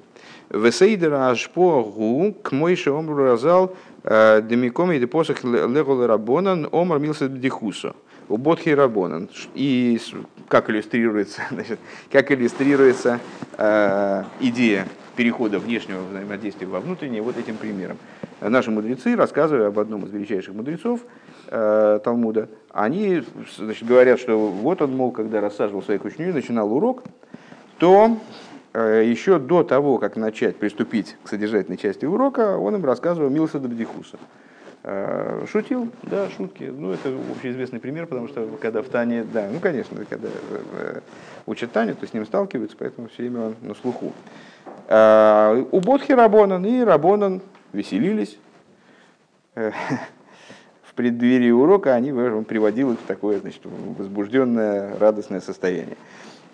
[0.50, 7.28] Весейдера ашпо гу к мойше омру разал э, демиком и депосах легол рабонан омар милса
[7.28, 7.94] дихуса.
[8.28, 9.28] У Бодхи Рабонан.
[9.54, 10.00] И
[10.48, 11.78] как иллюстрируется, значит,
[12.10, 13.20] как иллюстрируется
[13.56, 17.98] э, идея перехода внешнего взаимодействия во внутреннее вот этим примером.
[18.40, 21.00] Наши мудрецы, рассказывая об одном из величайших мудрецов
[21.48, 23.22] э, Талмуда, они
[23.56, 27.04] значит, говорят, что вот он, мол, когда рассаживал своих учеников, начинал урок,
[27.78, 28.18] то
[28.72, 33.60] э, еще до того, как начать приступить к содержательной части урока, он им рассказывал Милса
[33.60, 34.16] Дабдихуса.
[34.16, 34.43] Э,
[35.50, 36.64] шутил, да, шутки.
[36.64, 41.00] Ну, это общеизвестный пример, потому что когда в Тане, да, ну, конечно, когда э,
[41.46, 44.12] учат Таню, то с ним сталкиваются, поэтому все время он на слуху.
[44.86, 47.40] У Бодхи Рабонан и Рабонан
[47.72, 48.38] веселились.
[49.54, 52.12] В преддверии урока они
[52.44, 55.96] приводил их в такое значит, возбужденное, радостное состояние.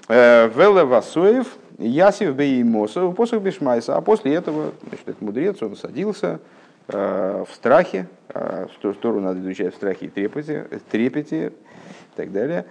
[0.08, 3.96] Веле Васоев, Ясив Беймосов, посох Бешмайса.
[3.96, 6.40] А после этого, значит, этот мудрец, он садился
[6.88, 12.66] в страхе, в сторону надо изучать в страхе и трепете, трепете и так далее,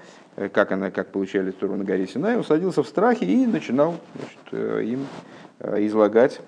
[0.54, 4.86] как, она, как получали Тору на горе Синай, он садился в страхе и начинал значит,
[4.88, 5.08] им
[5.60, 6.42] излагать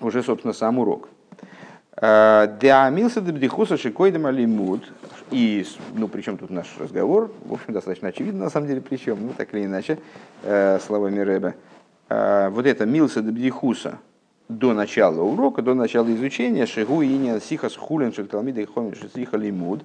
[0.00, 1.08] уже, собственно, сам урок.
[2.00, 4.82] Деамился дебдихуса шикойдем алимуд.
[5.30, 9.32] И, ну, причем тут наш разговор, в общем, достаточно очевидно, на самом деле, причем, ну,
[9.36, 9.98] так или иначе,
[10.42, 11.54] э, словами Рэба.
[12.08, 13.98] Э, вот это милса дебдихуса
[14.50, 19.82] до начала урока, до начала изучения, шигу и сихас хулин шекталмида и хомин сиха лимуд.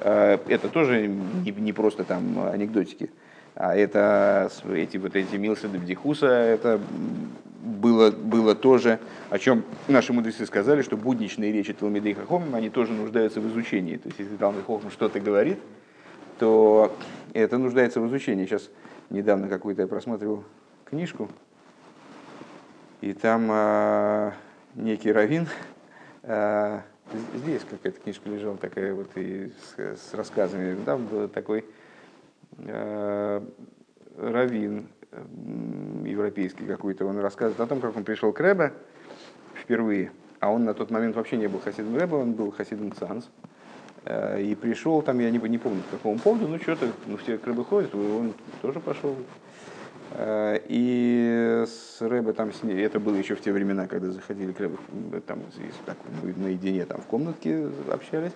[0.00, 3.10] Э, это тоже не, просто там анекдотики,
[3.54, 6.80] а это эти вот эти милсы дебдихуса, это
[7.62, 8.98] было, было тоже,
[9.30, 13.96] о чем наши мудрецы сказали, что будничные речи Талмидей Хахомим, они тоже нуждаются в изучении.
[13.96, 15.58] То есть, если Талмид Хохм что-то говорит,
[16.38, 16.96] то
[17.34, 18.46] это нуждается в изучении.
[18.46, 18.68] Сейчас
[19.10, 20.44] недавно какую-то я просматривал
[20.84, 21.28] книжку,
[23.00, 24.34] и там а,
[24.74, 25.46] некий раввин,
[26.22, 26.82] а,
[27.34, 31.64] здесь какая-то книжка лежала такая вот и с, с рассказами, там был такой
[32.66, 33.44] а,
[34.16, 34.88] раввин,
[36.04, 38.72] европейский какой-то, он рассказывает о том, как он пришел к Рэбе
[39.54, 43.30] впервые, а он на тот момент вообще не был хасидом Рэбе, он был хасидом Цанс.
[44.04, 47.38] Э, и пришел там, я не, не помню по какому поводу, ну что-то, ну все
[47.38, 49.16] к Рэбе ходят, он тоже пошел.
[50.12, 54.52] Э, и с Рэбе там, с ней, это было еще в те времена, когда заходили
[54.52, 54.76] к Рэбе,
[55.26, 55.40] там,
[55.84, 55.96] так,
[56.36, 58.32] наедине там в комнатке общались.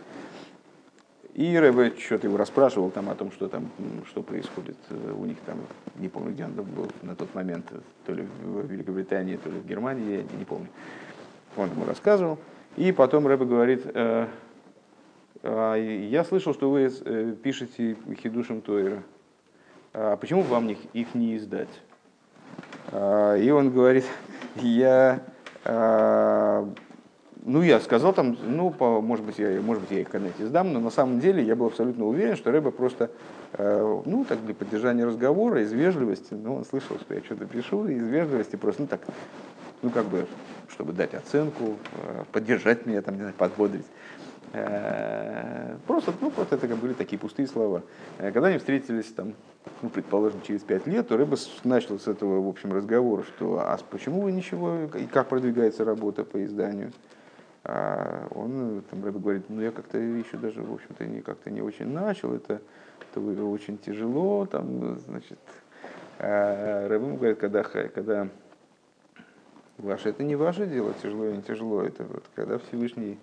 [1.34, 3.70] И Рэбе что-то его расспрашивал там о том, что там,
[4.06, 5.60] что происходит э, у них там,
[5.96, 7.72] не помню, где он был на тот момент,
[8.04, 10.68] то ли в Великобритании, то ли в Германии, я не помню.
[11.56, 12.38] Он ему рассказывал.
[12.76, 14.26] И потом Рэбе говорит, э,
[15.42, 19.02] «А, я слышал, что вы э, пишете Хидушем Тойра.
[19.94, 21.68] А почему вам их, не издать?
[22.90, 24.04] А, и он говорит,
[24.56, 25.22] я
[27.44, 30.80] ну, я сказал там, ну, может быть, я, может быть, я их когда-нибудь издам, но
[30.80, 33.10] на самом деле я был абсолютно уверен, что Рэба просто,
[33.54, 37.86] э, ну, так для поддержания разговора, из вежливости, ну, он слышал, что я что-то пишу,
[37.88, 39.00] из вежливости просто, ну, так,
[39.82, 40.26] ну, как бы,
[40.68, 41.76] чтобы дать оценку,
[42.30, 43.86] поддержать меня, там, не знаю, подбодрить.
[44.52, 47.82] Э, просто, ну, просто это были такие пустые слова.
[48.18, 49.34] Э, когда они встретились, там,
[49.80, 53.78] ну, предположим, через пять лет, то Рэба начал с этого, в общем, разговора, что, а
[53.90, 56.92] почему вы ничего, и как продвигается работа по изданию?
[57.64, 61.62] А он там Рэбе говорит, ну я как-то еще даже, в общем-то, не, как-то не
[61.62, 62.60] очень начал, это,
[63.14, 65.38] это очень тяжело, там, значит,
[66.18, 68.28] а Рэбе говорит, когда, когда
[69.78, 73.18] ваше, это не ваше дело, тяжело или не тяжело, это вот когда Всевышний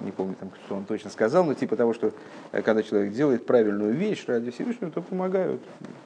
[0.00, 2.12] не помню, там, что он точно сказал, но типа того, что
[2.52, 5.62] э, когда человек делает правильную вещь ради Всевышнего, то помогают.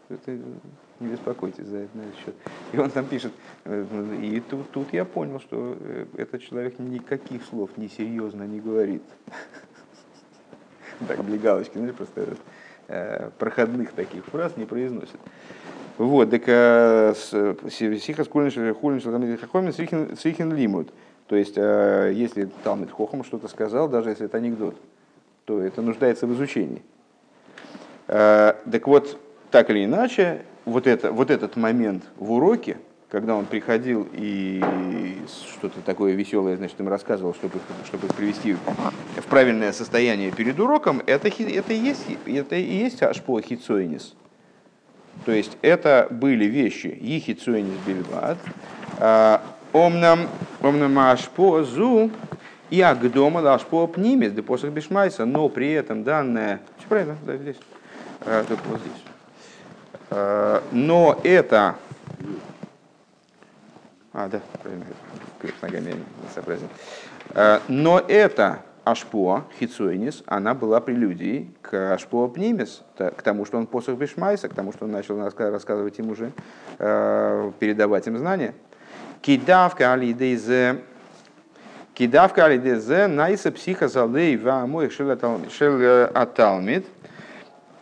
[0.09, 0.39] Это,
[1.01, 2.35] не беспокойтесь за это, на этот счет.
[2.73, 3.33] И он там пишет,
[3.65, 3.85] э,
[4.23, 5.77] и тут, тут я понял, что
[6.17, 9.03] этот человек никаких слов несерьезно не говорит.
[11.09, 12.37] Так, для галочки, знаешь, просто
[13.39, 15.19] проходных таких фраз не произносит.
[15.97, 16.43] Вот, так
[17.71, 20.93] сиха скульниш хулин шелхамид сихин лимут.
[21.31, 24.75] То есть, э, если Талмит Хохам что-то сказал, даже если это анекдот,
[25.45, 26.83] то это нуждается в изучении.
[28.09, 29.17] Э, так вот,
[29.53, 34.61] так или иначе, вот, это, вот этот момент в уроке, когда он приходил и
[35.55, 41.01] что-то такое веселое, значит, им рассказывал, чтобы, чтобы их привести в правильное состояние перед уроком,
[41.07, 44.17] это, это, и, есть, это и есть ашпо хицоинис.
[45.25, 48.39] То есть это были вещи ехицоинис бельват,
[49.73, 50.29] Омнам,
[50.63, 52.11] омнам ашпо зу
[52.71, 56.61] и агдома лашпо пнимес, да посох бешмайса, но при этом данное...
[56.79, 57.57] Все правильно, да, здесь.
[58.23, 59.05] А, только вот здесь.
[60.11, 61.77] А, но это...
[64.13, 64.85] А, да, правильно,
[65.63, 66.69] ногами я сообразил.
[67.31, 73.69] А, но это Ашпо, Хицуэнис, она была прелюдией к Ашпо Пнимес, к тому, что он
[73.69, 76.33] посох Бешмайса, к тому, что он начал рассказывать им уже,
[76.79, 78.55] передавать им знания.
[79.23, 80.81] Кидавка алидейзе
[81.95, 86.87] Кидавка алидейзе найса психа залей ва моих шел аталмит.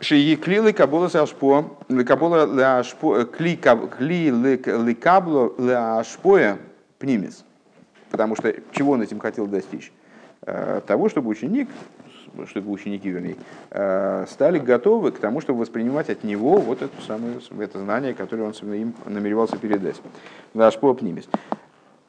[0.01, 6.59] Шии клилы кабула ашпо, кабула ляшпо, кли кли ликабло ляшпоя
[6.99, 7.45] пнимис.
[8.11, 9.93] Потому что чего он этим хотел достичь?
[10.87, 11.69] Того, чтобы ученик
[12.47, 13.37] чтобы ученики, вернее,
[14.27, 18.73] стали готовы к тому, чтобы воспринимать от него вот это самое это знание, которое он
[18.73, 20.01] им намеревался передать.
[20.55, 21.29] Наш попнимис.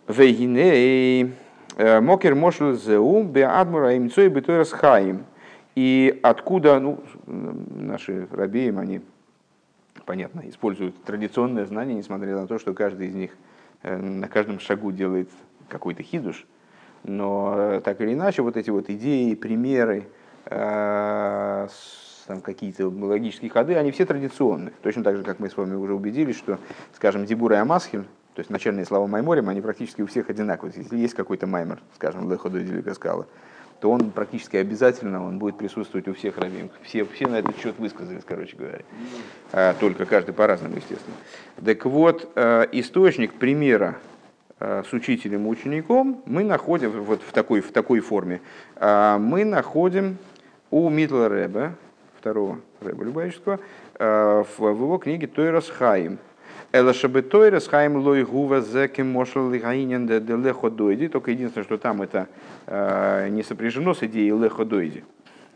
[0.07, 1.33] Вейгиней
[1.77, 5.25] мокер мошл зеу беадмура имцой бетойрас хаим.
[5.75, 9.01] И откуда, ну, наши рабеем, они
[10.05, 13.37] понятно, используют традиционное знание, несмотря на то, что каждый из них
[13.83, 15.29] на каждом шагу делает
[15.69, 16.45] какой-то хидуш.
[17.03, 20.07] Но так или иначе, вот эти вот идеи, примеры,
[22.29, 24.73] там какие-то логические ходы, они все традиционные.
[24.83, 26.59] Точно так же, как мы с вами уже убедились, что,
[26.95, 30.73] скажем, Дибура и Амасхин, то есть начальные слова Майморем, они практически у всех одинаковые.
[30.77, 33.25] Если есть какой-то маймер, скажем, Леходу или скала,
[33.81, 36.71] то он практически обязательно он будет присутствовать у всех раввинов.
[36.83, 38.81] Все, все на этот счет высказались, короче говоря.
[39.51, 41.15] А, только каждый по-разному, естественно.
[41.63, 44.18] Так вот, э, источник примера э,
[44.59, 48.41] с учителем и учеником мы находим вот в такой, в такой форме.
[48.75, 50.17] А, мы находим
[50.69, 51.75] у Митла Рэба,
[52.19, 53.59] второго Рэба Любавического,
[53.97, 56.17] э, в его книге Тойрас Хаим–
[56.71, 61.07] Эла шабетойрес хайм лой гува зеким мошел лигаинен де лехо дойди.
[61.07, 62.27] Только единственное, что там это
[62.67, 65.03] э, не сопряжено с идеей лехо дойди.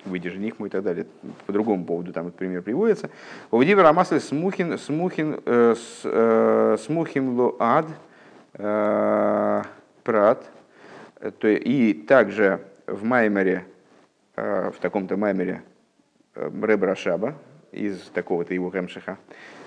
[0.05, 1.05] Выйдешь нихму и так далее.
[1.45, 3.11] По другому поводу там этот пример приводится.
[3.51, 7.85] Увдивер амасль смухин, смухин, э, э, смухим ло ад
[8.53, 10.49] прат.
[11.41, 13.65] И также в Маймере,
[14.35, 15.61] в таком-то Маймере
[16.35, 17.35] Рэбра Шаба,
[17.71, 19.17] из такого-то его Хемшиха,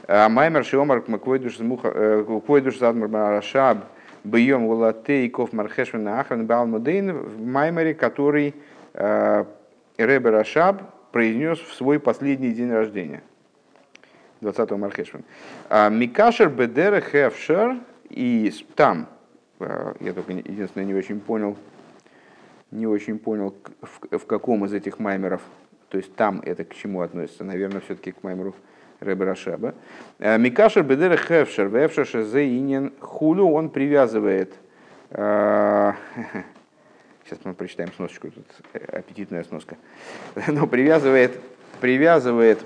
[0.06, 1.58] а Маймер Шиомар Квойдуш
[2.78, 3.78] Задмар Рашаб
[4.24, 8.54] Бьем Вулатей Ков Мархешвин Ахран Балмудейн в Маймере, который
[8.94, 9.44] э,
[9.98, 13.22] Ребе Рашаб произнес в свой последний день рождения.
[14.40, 15.24] 20-го Мархешвин.
[15.68, 17.76] А Микашер Бедера Хевшер
[18.10, 19.08] и там,
[19.60, 21.56] э, я только единственное не очень понял,
[22.70, 23.54] не очень понял,
[24.10, 25.42] в, каком из этих маймеров,
[25.88, 28.54] то есть там это к чему относится, наверное, все-таки к маймеру
[29.00, 29.74] Рэбе Рашаба.
[30.18, 34.54] Э, Микашер бедер хевшер, вевшер шезеинен хулю, он привязывает,
[35.10, 35.92] э,
[37.24, 38.46] сейчас мы прочитаем сносочку, тут
[38.92, 39.76] аппетитная сноска,
[40.48, 41.38] но привязывает,
[41.80, 42.64] привязывает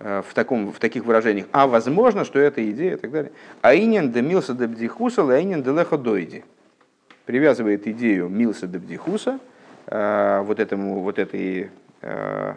[0.00, 3.32] в, таком, в таких выражениях, а возможно, что это идея и так далее.
[3.60, 6.42] А инин де милса де бдихуса, а инин де леха дойди.
[7.26, 9.38] Привязывает идею милса де бдихуса,
[9.86, 11.70] вот этому, вот этой,
[12.02, 12.56] а,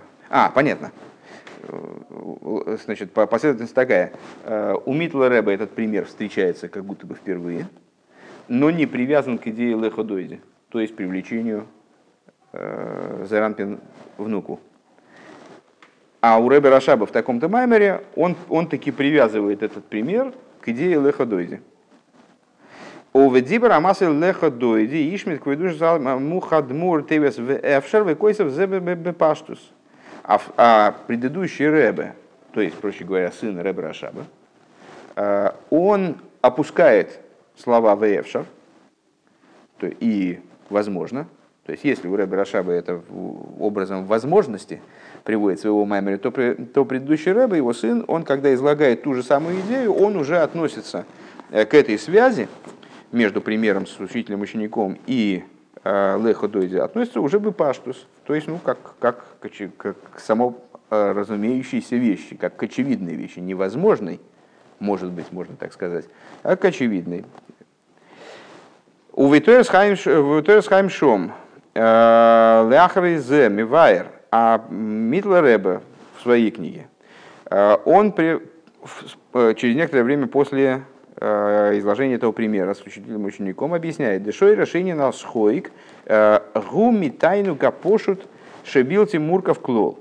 [0.55, 0.91] понятно,
[1.67, 4.11] Э, значит, последовательность такая.
[4.43, 7.67] Э, у Митла Рэба этот пример встречается как будто бы впервые,
[8.47, 11.67] но не привязан к идее леходоиди, то есть привлечению
[12.51, 13.79] э, Заранпин
[14.17, 14.59] внуку.
[16.23, 20.31] А у Рэбе Рашаба в таком-то маймере он, он таки привязывает этот пример
[20.61, 21.59] к идее леходоиди.
[23.11, 29.59] Оведибер амасы леходоиди ишмит кведуш мухадмур тевес в эфшер векойсов зебе паштус.
[30.23, 32.15] А, а предыдущий Рэбе,
[32.53, 34.23] то есть, проще говоря, сын Рэбе Рашаба,
[35.17, 37.19] э, он опускает
[37.57, 38.45] слова Веевшар,
[39.77, 41.27] то и возможно,
[41.65, 43.01] то есть если у Рэбе Рашаба это
[43.59, 44.81] образом возможности
[45.23, 49.61] приводит своего маймера, то, то предыдущий Рэбе, его сын, он когда излагает ту же самую
[49.61, 51.05] идею, он уже относится
[51.49, 52.47] э, к этой связи
[53.11, 55.43] между примером с учителем учеником и
[55.83, 59.25] э, лехо дойди относится уже бы паштус, то есть, ну, как, как,
[59.77, 60.57] как само
[60.89, 64.19] э, разумеющиеся вещи, как к очевидной вещи, невозможной,
[64.79, 66.05] может быть, можно так сказать,
[66.41, 67.23] а к очевидной.
[69.13, 71.31] У Виторис Хайм Шом,
[71.75, 75.81] Ляхаризе Мивайер, а Митла Ребе
[76.17, 76.87] в своей книге,
[77.51, 78.39] э, он при,
[79.55, 80.83] через некоторое время после
[81.19, 85.71] изложения этого примера с учителем учеником объясняет, Дешой решение на схоик–
[86.05, 88.27] Гуми тайну гапошут
[88.65, 89.99] шебилти мурков клол.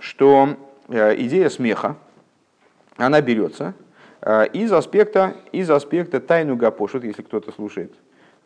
[0.00, 0.56] Что
[0.88, 1.96] э, идея смеха,
[2.96, 3.74] она берется
[4.22, 7.92] э, из аспекта, из аспекта тайну гапошут, если кто-то слушает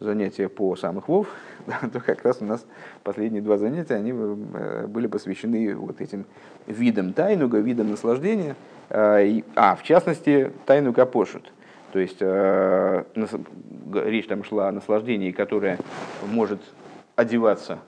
[0.04, 1.28] занятия по самых вов,
[1.92, 2.64] то как раз у нас
[3.02, 6.26] последние два занятия, они э, были посвящены вот этим
[6.66, 8.56] видам тайнуга, видам наслаждения,
[8.90, 11.50] а в частности тайну гапошут–
[11.94, 13.04] то есть э,
[13.94, 15.78] речь там шла о наслаждении, которое
[16.26, 16.58] может
[17.14, 17.78] одеваться,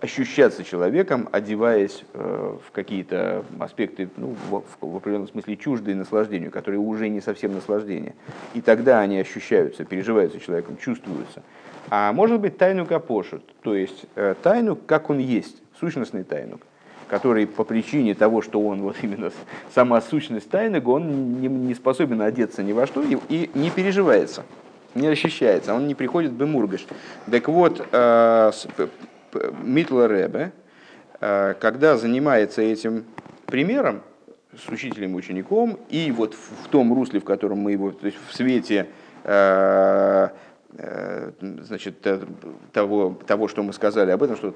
[0.00, 7.08] ощущаться человеком, одеваясь э, в какие-то аспекты, ну, в, определенном смысле чуждые наслаждению, которые уже
[7.08, 8.14] не совсем наслаждение.
[8.54, 11.42] И тогда они ощущаются, переживаются человеком, чувствуются.
[11.90, 16.60] А может быть тайну капошут, то есть э, тайну, как он есть, сущностный тайну
[17.08, 19.30] который по причине того, что он вот именно
[19.74, 24.44] сама сущность тайны, он не, не способен одеться ни во что и, и не переживается,
[24.94, 26.86] не ощущается, он не приходит в Мургаш.
[27.30, 28.52] Так вот, э,
[29.62, 30.52] Митла Ребе,
[31.20, 33.04] э, когда занимается этим
[33.46, 34.02] примером
[34.56, 35.18] с учителем
[35.88, 38.88] и вот в, том русле, в котором мы его, то есть в свете
[39.24, 40.28] э,
[40.78, 42.00] Э, значит,
[42.72, 44.54] того, того, что мы сказали об этом, что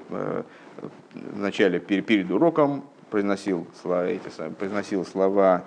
[1.13, 5.63] вначале перед уроком произносил слова, эти, произносил слова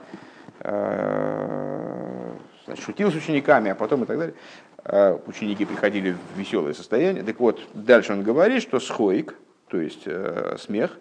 [2.71, 4.35] значит, шутил с учениками, а потом и так далее.
[4.85, 7.23] Э, ученики приходили в веселое состояние.
[7.23, 9.35] Так вот, дальше он говорит, что схоик,
[9.69, 10.99] то есть э, смех,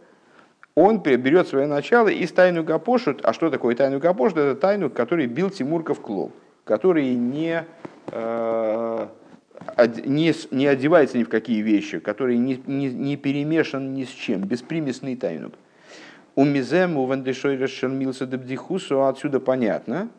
[0.75, 3.19] он берет свое начало из тайну Гапошут.
[3.23, 4.37] А что такое тайну Гапошут?
[4.37, 6.31] Это тайну, который бил Тимурков клол,
[6.63, 7.65] который не,
[8.07, 9.07] э,
[10.05, 14.41] не, не одевается ни в какие вещи, который не, не, не перемешан ни с чем,
[14.41, 15.53] беспримесный тайнук.
[16.35, 20.09] У мизем, у вандешой решен милса дебдихусу, отсюда понятно,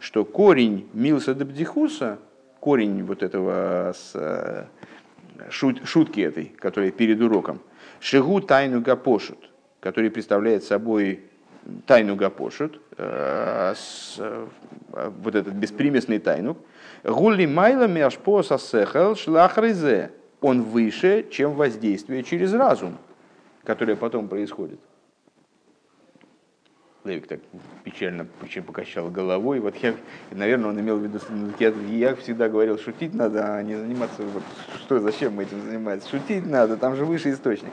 [0.00, 2.18] что корень милса дебдихуса,
[2.58, 4.64] корень вот этого с, э,
[5.50, 7.60] шут, шутки этой, которая перед уроком,
[8.00, 11.20] шигу тайну гапошут, который представляет собой
[11.86, 13.74] тайну гапошут, э,
[14.18, 14.46] э,
[15.22, 16.56] вот этот беспримесный тайну,
[17.04, 22.96] гули майлами ашпо сасехал шлахризе, он выше, чем воздействие через разум,
[23.64, 24.80] которое потом происходит.
[27.04, 27.40] Левик так
[27.82, 28.26] печально
[28.66, 29.60] покачал головой.
[29.60, 29.94] Вот я,
[30.30, 31.18] наверное, он имел в виду,
[31.58, 34.42] я, я всегда говорил, шутить надо, а не заниматься, вот,
[34.76, 36.08] что, зачем мы этим занимаемся?
[36.10, 37.72] Шутить надо, там же выше источник.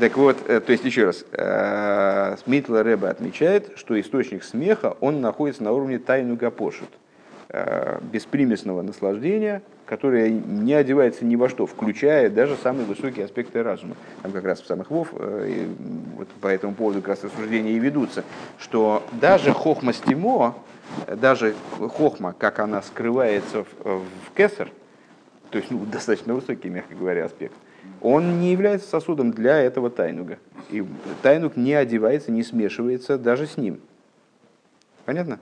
[0.00, 5.20] Так вот, э, то есть еще раз, э, Смитла Рэба отмечает, что источник смеха, он
[5.20, 6.88] находится на уровне тайну гапошут,
[8.12, 13.94] беспримесного наслаждения, которое не одевается ни во что, включая даже самые высокие аспекты разума.
[14.22, 18.24] Там как раз в самых Вов вот по этому поводу как раз рассуждения и ведутся,
[18.58, 20.54] что даже хохма стимо,
[21.06, 24.68] даже хохма, как она скрывается в, в кесар,
[25.50, 27.54] то есть ну, достаточно высокий, мягко говоря, аспект,
[28.00, 30.38] он не является сосудом для этого тайнуга.
[30.70, 30.84] И
[31.20, 33.80] тайнуг не одевается, не смешивается даже с ним.
[35.04, 35.38] Понятно?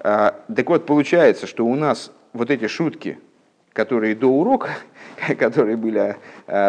[0.00, 3.18] А, так вот, получается, что у нас вот эти шутки,
[3.72, 4.70] которые до урока,
[5.38, 6.16] которые были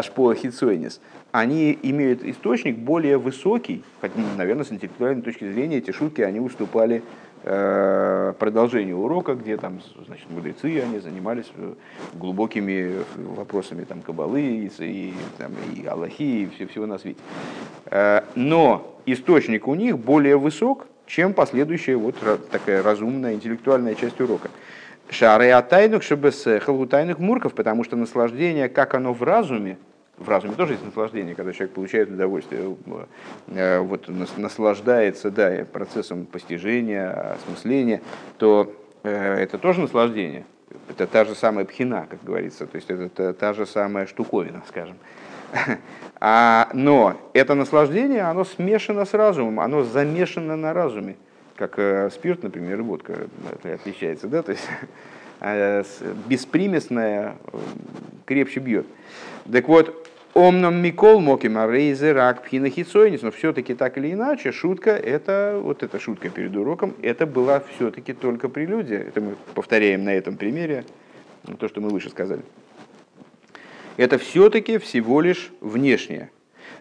[0.03, 1.01] Шпола Хитсойнис,
[1.31, 7.03] они имеют источник более высокий, хотя, наверное, с интеллектуальной точки зрения эти шутки, они уступали
[7.43, 11.73] Э, продолжение урока, где там, значит, мудрецы, они занимались э,
[12.13, 17.19] глубокими вопросами там, кабалы и, и, там, и Аллахи, и все, всего на свете.
[17.85, 22.15] Э, но источник у них более высок, чем последующая вот
[22.49, 24.49] такая разумная интеллектуальная часть урока.
[25.09, 29.77] Шары атайнук шебесехал тайных мурков, потому что наслаждение, как оно в разуме,
[30.17, 32.77] в разуме тоже есть наслаждение, когда человек получает удовольствие,
[33.47, 34.07] э, вот,
[34.37, 38.01] наслаждается да, процессом постижения, осмысления,
[38.37, 40.45] то э, это тоже наслаждение.
[40.87, 44.95] Это та же самая пхина, как говорится, то есть это та же самая штуковина, скажем.
[46.23, 51.15] А, но это наслаждение, оно смешано с разумом, оно замешано на разуме,
[51.55, 53.27] как э, спирт, например, и водка
[53.63, 54.67] отличается, да, то есть
[56.27, 57.37] беспримесная
[58.25, 58.85] крепче бьет.
[59.51, 65.59] Так вот, Омном Микол Мокима Рейзе Рак Пхинахицойнис, но все-таки так или иначе, шутка, это
[65.61, 68.99] вот эта шутка перед уроком, это была все-таки только прелюдия.
[68.99, 70.85] Это мы повторяем на этом примере,
[71.59, 72.43] то, что мы выше сказали.
[74.01, 76.31] Это все-таки всего лишь внешнее.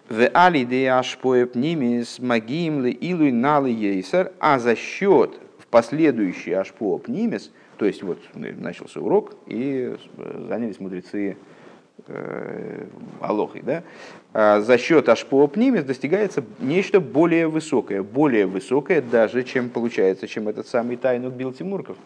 [0.09, 7.53] В алидеяшпоеп нимис магим ли илуй налы ейсер, а за счет в последующий ашпоеп нимис,
[7.77, 11.37] то есть вот начался урок и занялись мудрецы
[12.07, 12.87] Э,
[13.21, 13.83] алохой, да,
[14.33, 20.66] а за счет ашпоопнимис достигается нечто более высокое, более высокое даже, чем получается, чем этот
[20.66, 21.97] самый тайнук бил Тимурков.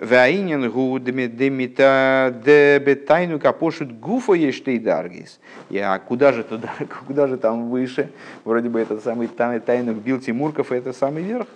[0.00, 5.38] Ваинен гу демита дебе тайну капошут гуфо ештей даргис.
[5.68, 6.70] Я куда же туда,
[7.06, 8.10] куда же там выше?
[8.44, 11.46] Вроде бы этот самый тайнук бил Тимурков, это самый верх.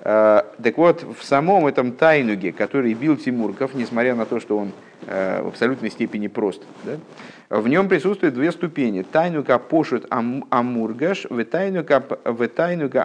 [0.00, 4.72] А, так вот, в самом этом тайнуге, который бил Тимурков, несмотря на то, что он
[5.06, 6.62] Э, в абсолютной степени прост.
[6.84, 7.58] Да?
[7.58, 9.02] В нем присутствуют две ступени.
[9.02, 12.02] Тайнука пошут амургаш, ветайнука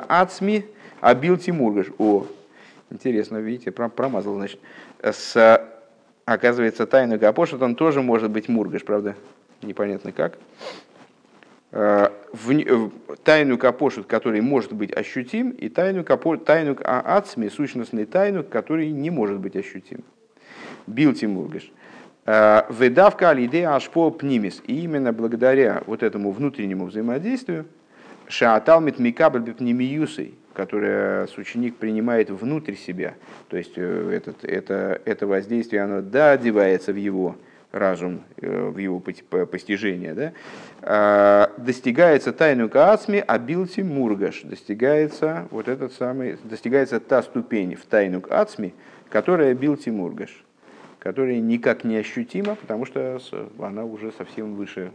[0.08, 0.66] ацми
[1.02, 1.88] абил тимургаш.
[1.98, 2.26] О,
[2.90, 4.60] интересно, видите, промазал, значит.
[5.02, 5.62] С,
[6.26, 9.16] оказывается, тайнука пошут, он тоже может быть мургаш, правда?
[9.62, 10.38] Непонятно как.
[11.72, 12.92] Э, в,
[13.24, 19.10] тайну капошут, который может быть ощутим, и тайну, капо, тайну ацми, сущностный тайну, который не
[19.10, 20.04] может быть ощутим.
[20.88, 21.72] Бил Тимургаш.
[22.26, 24.64] Э, выдавка алидея ашпо пнимис.
[24.66, 27.66] И именно благодаря вот этому внутреннему взаимодействию
[28.28, 33.14] шааталмит микабль бипнимиюсой, которое ученик принимает внутрь себя.
[33.48, 37.38] То есть э, этот, это, это воздействие, оно да, одевается в его
[37.72, 43.40] разум, э, в его постижение, да, достигается тайну каацми, а
[43.84, 48.74] мургаш, достигается вот этот самый, достигается та ступень в тайну каацми,
[49.10, 50.44] которая билти мургаш.
[51.00, 53.20] Которая никак не ощутима, потому что
[53.60, 54.92] она уже совсем выше,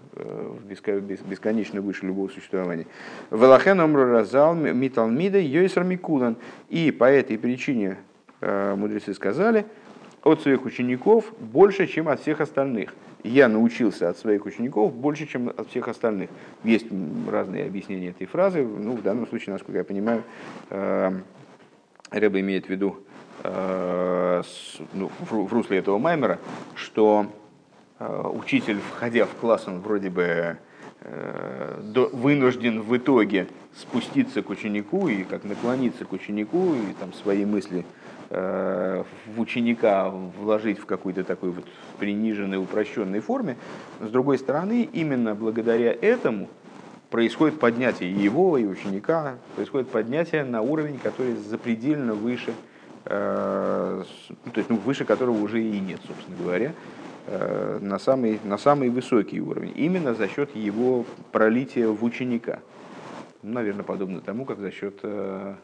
[0.69, 2.87] бесконечно выше любого существования.
[3.31, 6.37] Велахен разал миталмида йойсар микулан.
[6.69, 7.97] И по этой причине
[8.41, 9.65] мудрецы сказали,
[10.23, 12.95] от своих учеников больше, чем от всех остальных.
[13.23, 16.29] Я научился от своих учеников больше, чем от всех остальных.
[16.63, 16.87] Есть
[17.31, 18.63] разные объяснения этой фразы.
[18.63, 20.23] Ну, в данном случае, насколько я понимаю,
[20.71, 23.14] Рэба имеет в виду э,
[23.45, 26.39] ну, в русле этого маймера,
[26.75, 27.27] что
[27.99, 30.57] э, учитель, входя в класс, он вроде бы
[31.01, 31.79] э,
[32.13, 37.85] вынужден в итоге спуститься к ученику и как наклониться к ученику и там свои мысли
[38.31, 39.05] в
[39.37, 41.67] ученика вложить в какой-то такой вот
[42.01, 43.57] приниженной, упрощенной форме.
[44.01, 46.49] С другой стороны, именно благодаря этому
[47.11, 52.74] происходит поднятие его и ученика, происходит поднятие на уровень, который запредельно выше, э,
[53.05, 54.05] то
[54.57, 56.73] есть ну, выше которого уже и нет, собственно говоря,
[57.27, 62.61] э, на самый, на самый высокий уровень, именно за счет его пролития в ученика.
[63.43, 65.55] Ну, наверное, подобно тому, как за счет э,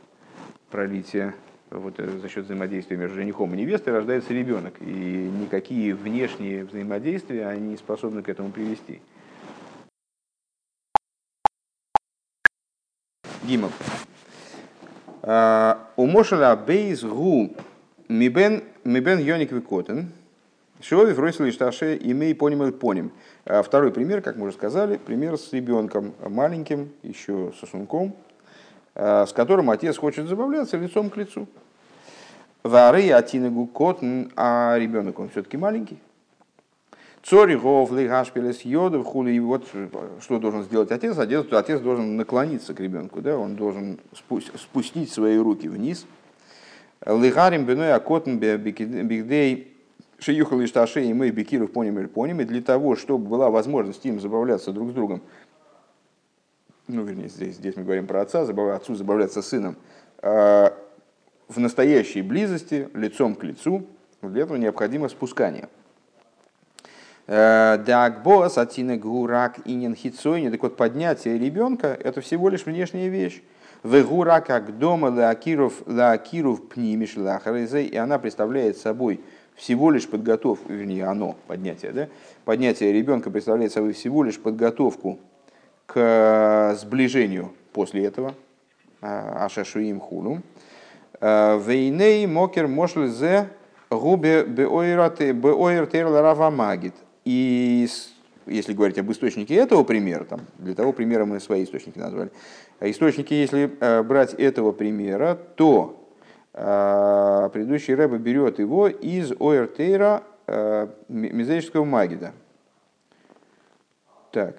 [0.70, 1.34] пролития
[1.70, 4.74] вот, за счет взаимодействия между женихом и невестой рождается ребенок.
[4.80, 9.00] И никакие внешние взаимодействия они не способны к этому привести.
[13.44, 13.72] Гимов.
[16.00, 17.50] У Мошеля Бейз Гу
[18.08, 20.08] Мибен Йоник Викотен.
[20.80, 23.12] Шови вросил и шташе имей поним поним.
[23.44, 28.14] Второй пример, как мы уже сказали, пример с ребенком маленьким, еще сосунком,
[28.94, 31.46] с которым отец хочет забавляться лицом к лицу.
[32.62, 35.98] Вары Атинагу Котн, а ребенок он все-таки маленький.
[37.22, 39.32] Цори гов лигашпилес йодов хули.
[39.32, 39.66] И вот
[40.20, 41.18] что должен сделать отец?
[41.18, 43.36] Отец, отец должен наклониться к ребенку, да?
[43.36, 44.00] он должен
[44.56, 46.06] спустить свои руки вниз.
[47.04, 49.76] Лигарим беной акотн бигдей
[50.18, 52.38] шиюхал ишташи и мы бекиров поним или поним.
[52.38, 55.22] Для того, чтобы была возможность им забавляться друг с другом,
[56.88, 59.76] ну, вернее, здесь, здесь мы говорим про отца, забав, отцу забавляться сыном,
[60.22, 60.70] э,
[61.48, 63.86] в настоящей близости, лицом к лицу,
[64.22, 65.68] для этого необходимо спускание–
[67.30, 70.50] Дагбос, атина гурак инин хитсойни.
[70.50, 73.40] Так вот, поднятие ребенка– это всего лишь внешняя вещь.
[73.84, 77.86] Вегура как дома лаакиров лаакиров пнимиш лахарезей.
[77.86, 79.20] И она представляет собой
[79.54, 82.08] всего лишь подготовку, вернее, оно, поднятие, да?
[82.44, 85.20] Поднятие ребенка представляет собой всего лишь подготовку
[85.86, 88.34] к сближению после этого.
[89.00, 90.40] Ашашуим хулу.
[91.20, 93.50] Вейней мокер мошлзе
[93.88, 96.94] губе беойр терла рава магит.
[97.30, 97.86] И
[98.46, 102.32] если говорить об источнике этого примера, там, для того примера мы свои источники назвали,
[102.80, 106.10] а источники, если э, брать этого примера, то
[106.54, 112.32] э, предыдущий рэбе берет его из Ойртейра э, Мизерического Магида.
[114.32, 114.56] Так.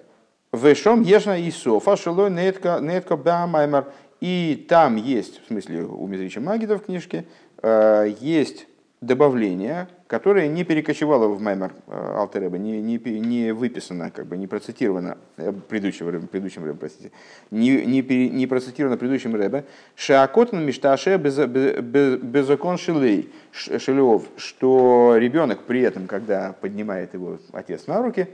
[0.53, 3.91] Вешом ешна и софа шелой нетка нетка бамаймар.
[4.21, 7.25] И там есть, в смысле у Мизрича Магида в книжке,
[7.63, 8.67] есть
[9.01, 14.45] добавление, которое не перекочевало в Маймер э, Алтереба, не, не, не выписано, как бы не
[14.45, 17.11] процитировано э, предыдущим, предыдущим Рэбе, простите,
[17.49, 19.63] не, не, не процитировано предыдущим Рэбе,
[19.95, 28.27] Шаакотан Мишташе безокон шилей, шилев, что ребенок при этом, когда поднимает его отец на руки,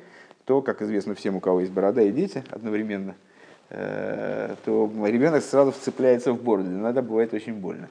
[0.46, 3.14] то, как известно всем, у кого есть борода и дети одновременно,
[3.70, 6.70] э, то ребенок сразу вцепляется в бороду.
[6.72, 7.88] Иногда бывает очень больно.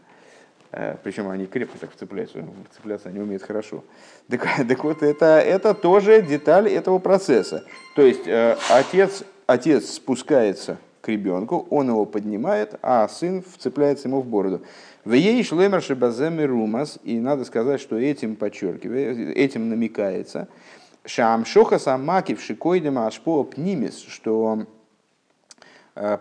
[0.76, 3.82] Э, Причем они крепко так вцепляются, вцепляться они умеют хорошо.
[4.28, 7.64] Так, так вот, это, это тоже деталь этого процесса.
[7.94, 14.20] То есть э, отец, отец спускается к ребенку, он его поднимает, а сын вцепляется ему
[14.20, 14.62] в бороду.
[15.04, 20.48] В ей шлемер шибаземи румас, и надо сказать, что этим подчеркивает, этим намекается,
[21.06, 24.66] шам шоха самакив шикойдема ашпо пнимис, что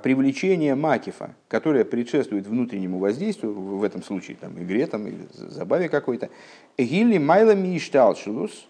[0.02, 6.30] привлечение макифа, которое предшествует внутреннему воздействию, в этом случае там, игре там, или забаве какой-то,
[6.78, 8.68] гилли майла мишталшулус,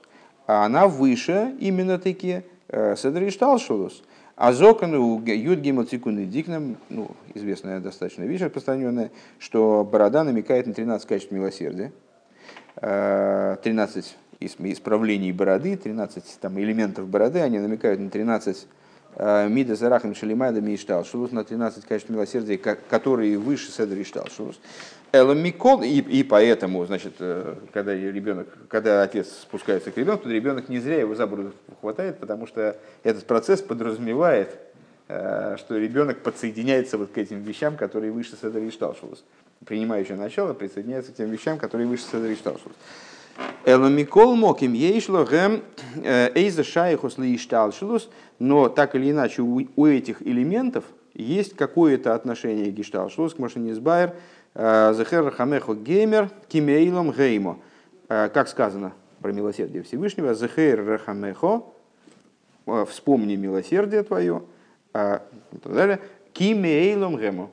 [0.47, 4.03] она выше именно таки э, седришталшулус.
[4.35, 11.07] А зокону юдгимал цикуны дикном, ну, известная достаточно вещь распространенная, что борода намекает на 13
[11.07, 11.93] качеств милосердия,
[12.75, 18.84] 13 э, исправлений бороды, 13 там, элементов бороды, они намекают на 13 Э,
[19.17, 24.59] Мида Зарахам Шалимайда Миштал Шулус на 13 качеств милосердия, которые выше Седри Штал Шулус.
[25.13, 30.67] Микол, и, и поэтому, значит, э, когда ребенок, когда отец спускается к ребенку, то ребенок
[30.67, 34.57] не зря его за бороду хватает, потому что этот процесс подразумевает,
[35.07, 39.23] э, что ребенок подсоединяется вот к этим вещам, которые выше Седри Шталшулус.
[39.65, 42.75] Принимающее начало присоединяется к тем вещам, которые выше Седри Шталшулус.
[43.65, 45.63] Эломикол моким ейшло гэм
[46.03, 50.83] э, эйза шайхус лишталшилус, но так или иначе у, этих элементов
[51.15, 54.13] есть какое-то отношение гешталшилус, к машинизбайр,
[54.53, 57.57] э, захер хамехо геймер кимейлом геймо.
[58.07, 61.63] Э, как сказано про милосердие Всевышнего, захер рахамехо,
[62.87, 64.43] вспомни милосердие твое,
[64.93, 65.99] и так далее,
[66.33, 67.49] кимейлом геймо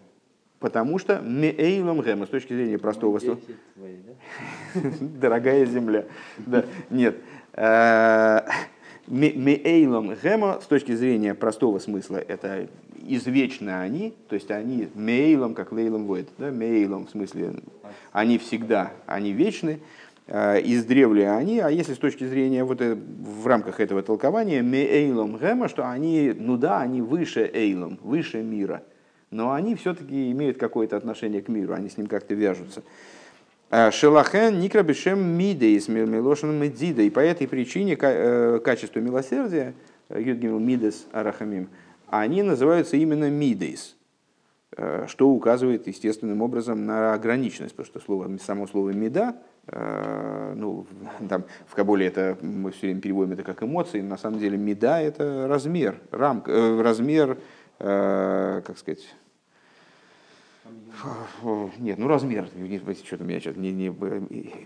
[0.62, 3.38] потому что меэйлом гэма, с точки зрения простого слова.
[5.00, 6.06] Дорогая земля.
[6.38, 7.16] Да, нет.
[7.52, 8.42] Э,
[9.08, 12.68] меэйлом гэма, с точки зрения простого смысла, это
[13.04, 17.54] извечно они, то есть они мейлом, как лейлом воет, да, мейлом, в смысле,
[18.12, 19.80] они всегда, они вечны,
[20.28, 25.38] э, издревле они, а если с точки зрения вот э, в рамках этого толкования, меэйлом
[25.38, 28.84] гэма, что они, ну да, они выше эйлом, выше мира–
[29.32, 32.82] но они все-таки имеют какое-то отношение к миру, они с ним как-то вяжутся.
[33.74, 37.00] А, Шелахен никрабишем мидейс милошен медида.
[37.00, 39.72] И по этой причине э, качество милосердия,
[40.10, 41.70] юдгимил мидес арахамим,
[42.06, 43.96] они называются именно мидейс,
[44.76, 49.36] э, что указывает естественным образом на ограниченность, потому что слово, само слово меда,
[49.68, 50.86] э, ну,
[51.30, 55.00] там, в Кабуле это мы все время переводим это как эмоции, на самом деле меда
[55.00, 57.38] это размер, рамка, размер,
[57.78, 59.00] как сказать,
[61.78, 62.48] нет, ну размер,
[63.04, 63.92] что-то меня сейчас не, не,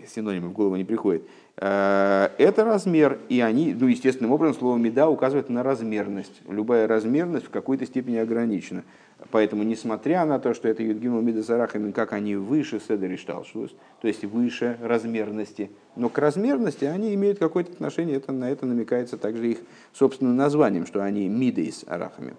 [0.07, 1.23] синонимы в голову не приходит.
[1.57, 6.41] Э, это размер, и они, ну, естественным образом, слово меда указывает на размерность.
[6.47, 8.83] Любая размерность в какой-то степени ограничена.
[9.31, 13.75] Поэтому, несмотря на то, что это Юдгимл Мида Зарахами, как они выше Седер и Шталшус,
[13.99, 19.17] то есть выше размерности, но к размерности они имеют какое-то отношение, это, на это намекается
[19.17, 19.57] также их
[19.93, 22.35] собственным названием, что они Мидейс Арахами.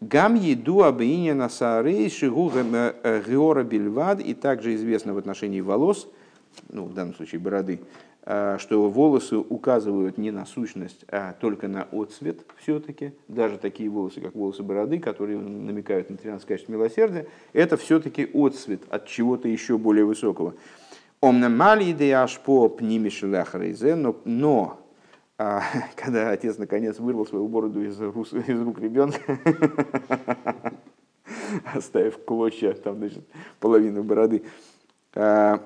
[0.00, 6.08] Гам еду абиня насарей шигу э, геора бельвад, и также известно в отношении волос,
[6.70, 7.80] ну, в данном случае бороды,
[8.24, 13.12] э, что волосы указывают не на сущность, а только на отцвет все-таки.
[13.28, 18.80] Даже такие волосы, как волосы бороды, которые намекают на 13 качеств милосердия, это все-таки отцвет
[18.88, 20.54] от чего-то еще более высокого.
[21.20, 21.92] Омнамали
[22.70, 24.79] пнимишелахрейзе, но а,
[25.96, 29.18] когда отец наконец вырвал свою бороду из, рук, из рук ребенка,
[31.74, 33.24] оставив клочья, там, значит,
[33.58, 34.42] половину бороды,
[35.14, 35.62] а,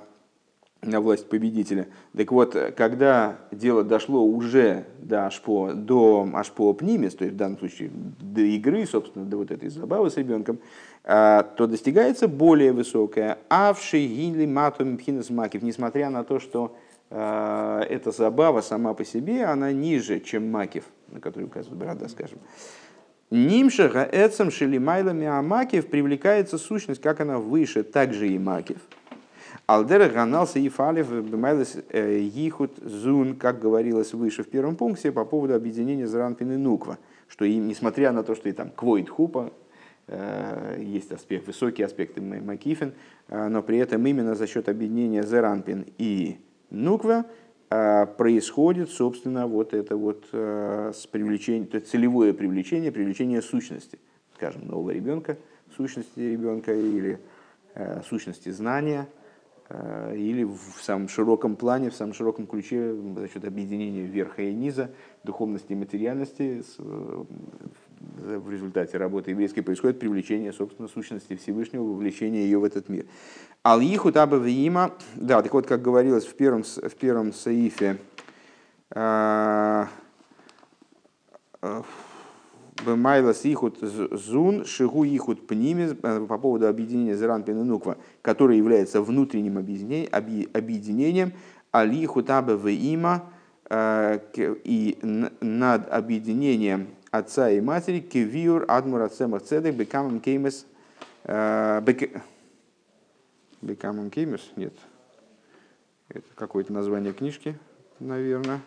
[0.80, 1.88] на власть победителя.
[2.16, 7.58] Так вот, когда дело дошло уже до Ашпо, до Ашпо Пнимис, то есть в данном
[7.58, 10.60] случае до игры, собственно, до вот этой забавы с ребенком,
[11.02, 16.76] а, то достигается более высокая авши гинли матум пхинас макив, несмотря на то, что
[17.14, 22.38] эта забава сама по себе, она ниже, чем макив, на который указывает борода, скажем.
[23.30, 28.78] Нимша гаэцам шелимайлами амакив привлекается сущность, как она выше, так же и макив.
[29.66, 35.24] Алдера ганался и фалев бемайлес э, ехут зун, как говорилось выше в первом пункте, по
[35.24, 36.98] поводу объединения Заранпин и Нуква,
[37.28, 39.52] что им, несмотря на то, что и там квоит хупа,
[40.06, 42.92] э, есть аспект, высокие аспекты Макифин,
[43.28, 46.38] но при этом именно за счет объединения Зеранпин и
[46.74, 47.26] нуква
[47.70, 53.98] а, происходит, собственно, вот это вот а, с привлечением, то есть целевое привлечение, привлечение сущности,
[54.34, 55.38] скажем, нового ребенка,
[55.76, 57.18] сущности ребенка или
[57.74, 59.08] а, сущности знания,
[60.14, 64.90] или в самом широком плане, в самом широком ключе за счет объединения верха и низа,
[65.24, 66.62] духовности и материальности
[68.16, 73.06] в результате работы еврейской происходит привлечение, собственно, сущности Всевышнего, вовлечение ее в этот мир.
[73.64, 77.98] Ал-Иху Табавиима, да, так вот, как говорилось в первом, в первом саифе,
[78.90, 79.88] а,
[81.62, 81.82] а,
[82.84, 89.58] Бемайлас Ихут Зун, Шигу Ихут Пнимис, э, по поводу объединения Зеран Пененуква, который является внутренним
[89.58, 91.32] объединением,
[91.70, 93.30] Алиху Табавиима,
[93.70, 94.18] э,
[94.64, 94.98] и
[95.40, 96.88] над объединением
[97.18, 100.66] отца и матери, Кевиур Адмур Ацемах Цедек, Бекамам Кеймес,
[101.24, 101.80] э,
[103.62, 104.50] Бекамам Кеймес?
[104.56, 104.74] Нет.
[106.08, 107.56] Это какое-то название книжки,
[108.00, 108.60] наверное.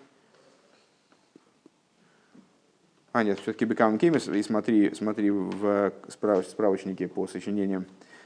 [3.11, 4.29] А, нет, все-таки Бекамам Кеймес.
[4.29, 7.85] И смотри, смотри в справочнике по сочинениям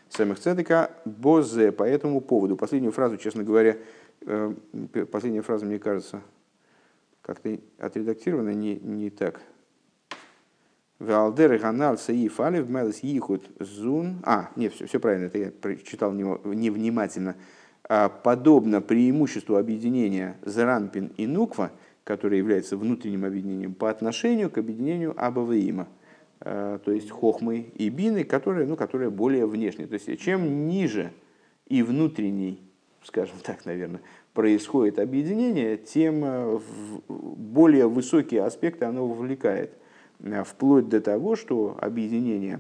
[0.09, 2.55] самых цедека Бозе по этому поводу.
[2.55, 3.77] Последнюю фразу, честно говоря,
[4.27, 4.53] э,
[5.11, 6.21] последняя фраза, мне кажется,
[7.21, 9.41] как-то отредактирована не, не так.
[11.01, 14.17] Валдер Ганал Саиф Алиф Мелес Ихут Зун.
[14.23, 17.35] А, нет, все, все правильно, это я прочитал невнимательно.
[17.89, 21.71] А, подобно преимуществу объединения Заранпин и Нуква,
[22.03, 25.87] которое является внутренним объединением по отношению к объединению Абаваима,
[26.39, 29.87] а, то есть Хохмы и Бины, которые, ну, которые более внешние.
[29.87, 31.11] То есть чем ниже
[31.67, 32.61] и внутренний,
[33.01, 34.01] скажем так, наверное,
[34.33, 36.59] происходит объединение, тем э,
[37.07, 39.80] более высокие аспекты оно вовлекает.
[40.23, 42.59] Э, вплоть до того, что объединение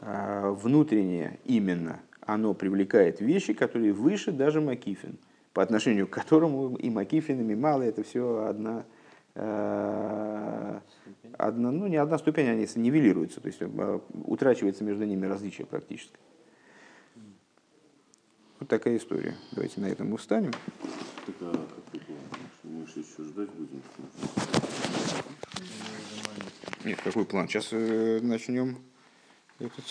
[0.00, 5.16] внутреннее именно, оно привлекает вещи, которые выше даже Макифин,
[5.54, 8.84] по отношению к которому и Макифин, и Мимала это все одна,
[11.38, 13.62] одна, ну не одна ступень, они нивелируются, то есть
[14.26, 16.18] утрачивается между ними различие практически.
[18.60, 19.34] Вот такая история.
[19.52, 20.52] Давайте на этом устанем.
[21.24, 22.18] Так, а какой план?
[22.62, 23.80] Мы еще ждать будем?
[26.84, 27.48] Нет, какой план?
[27.48, 28.78] Сейчас э, начнем
[29.58, 29.86] этот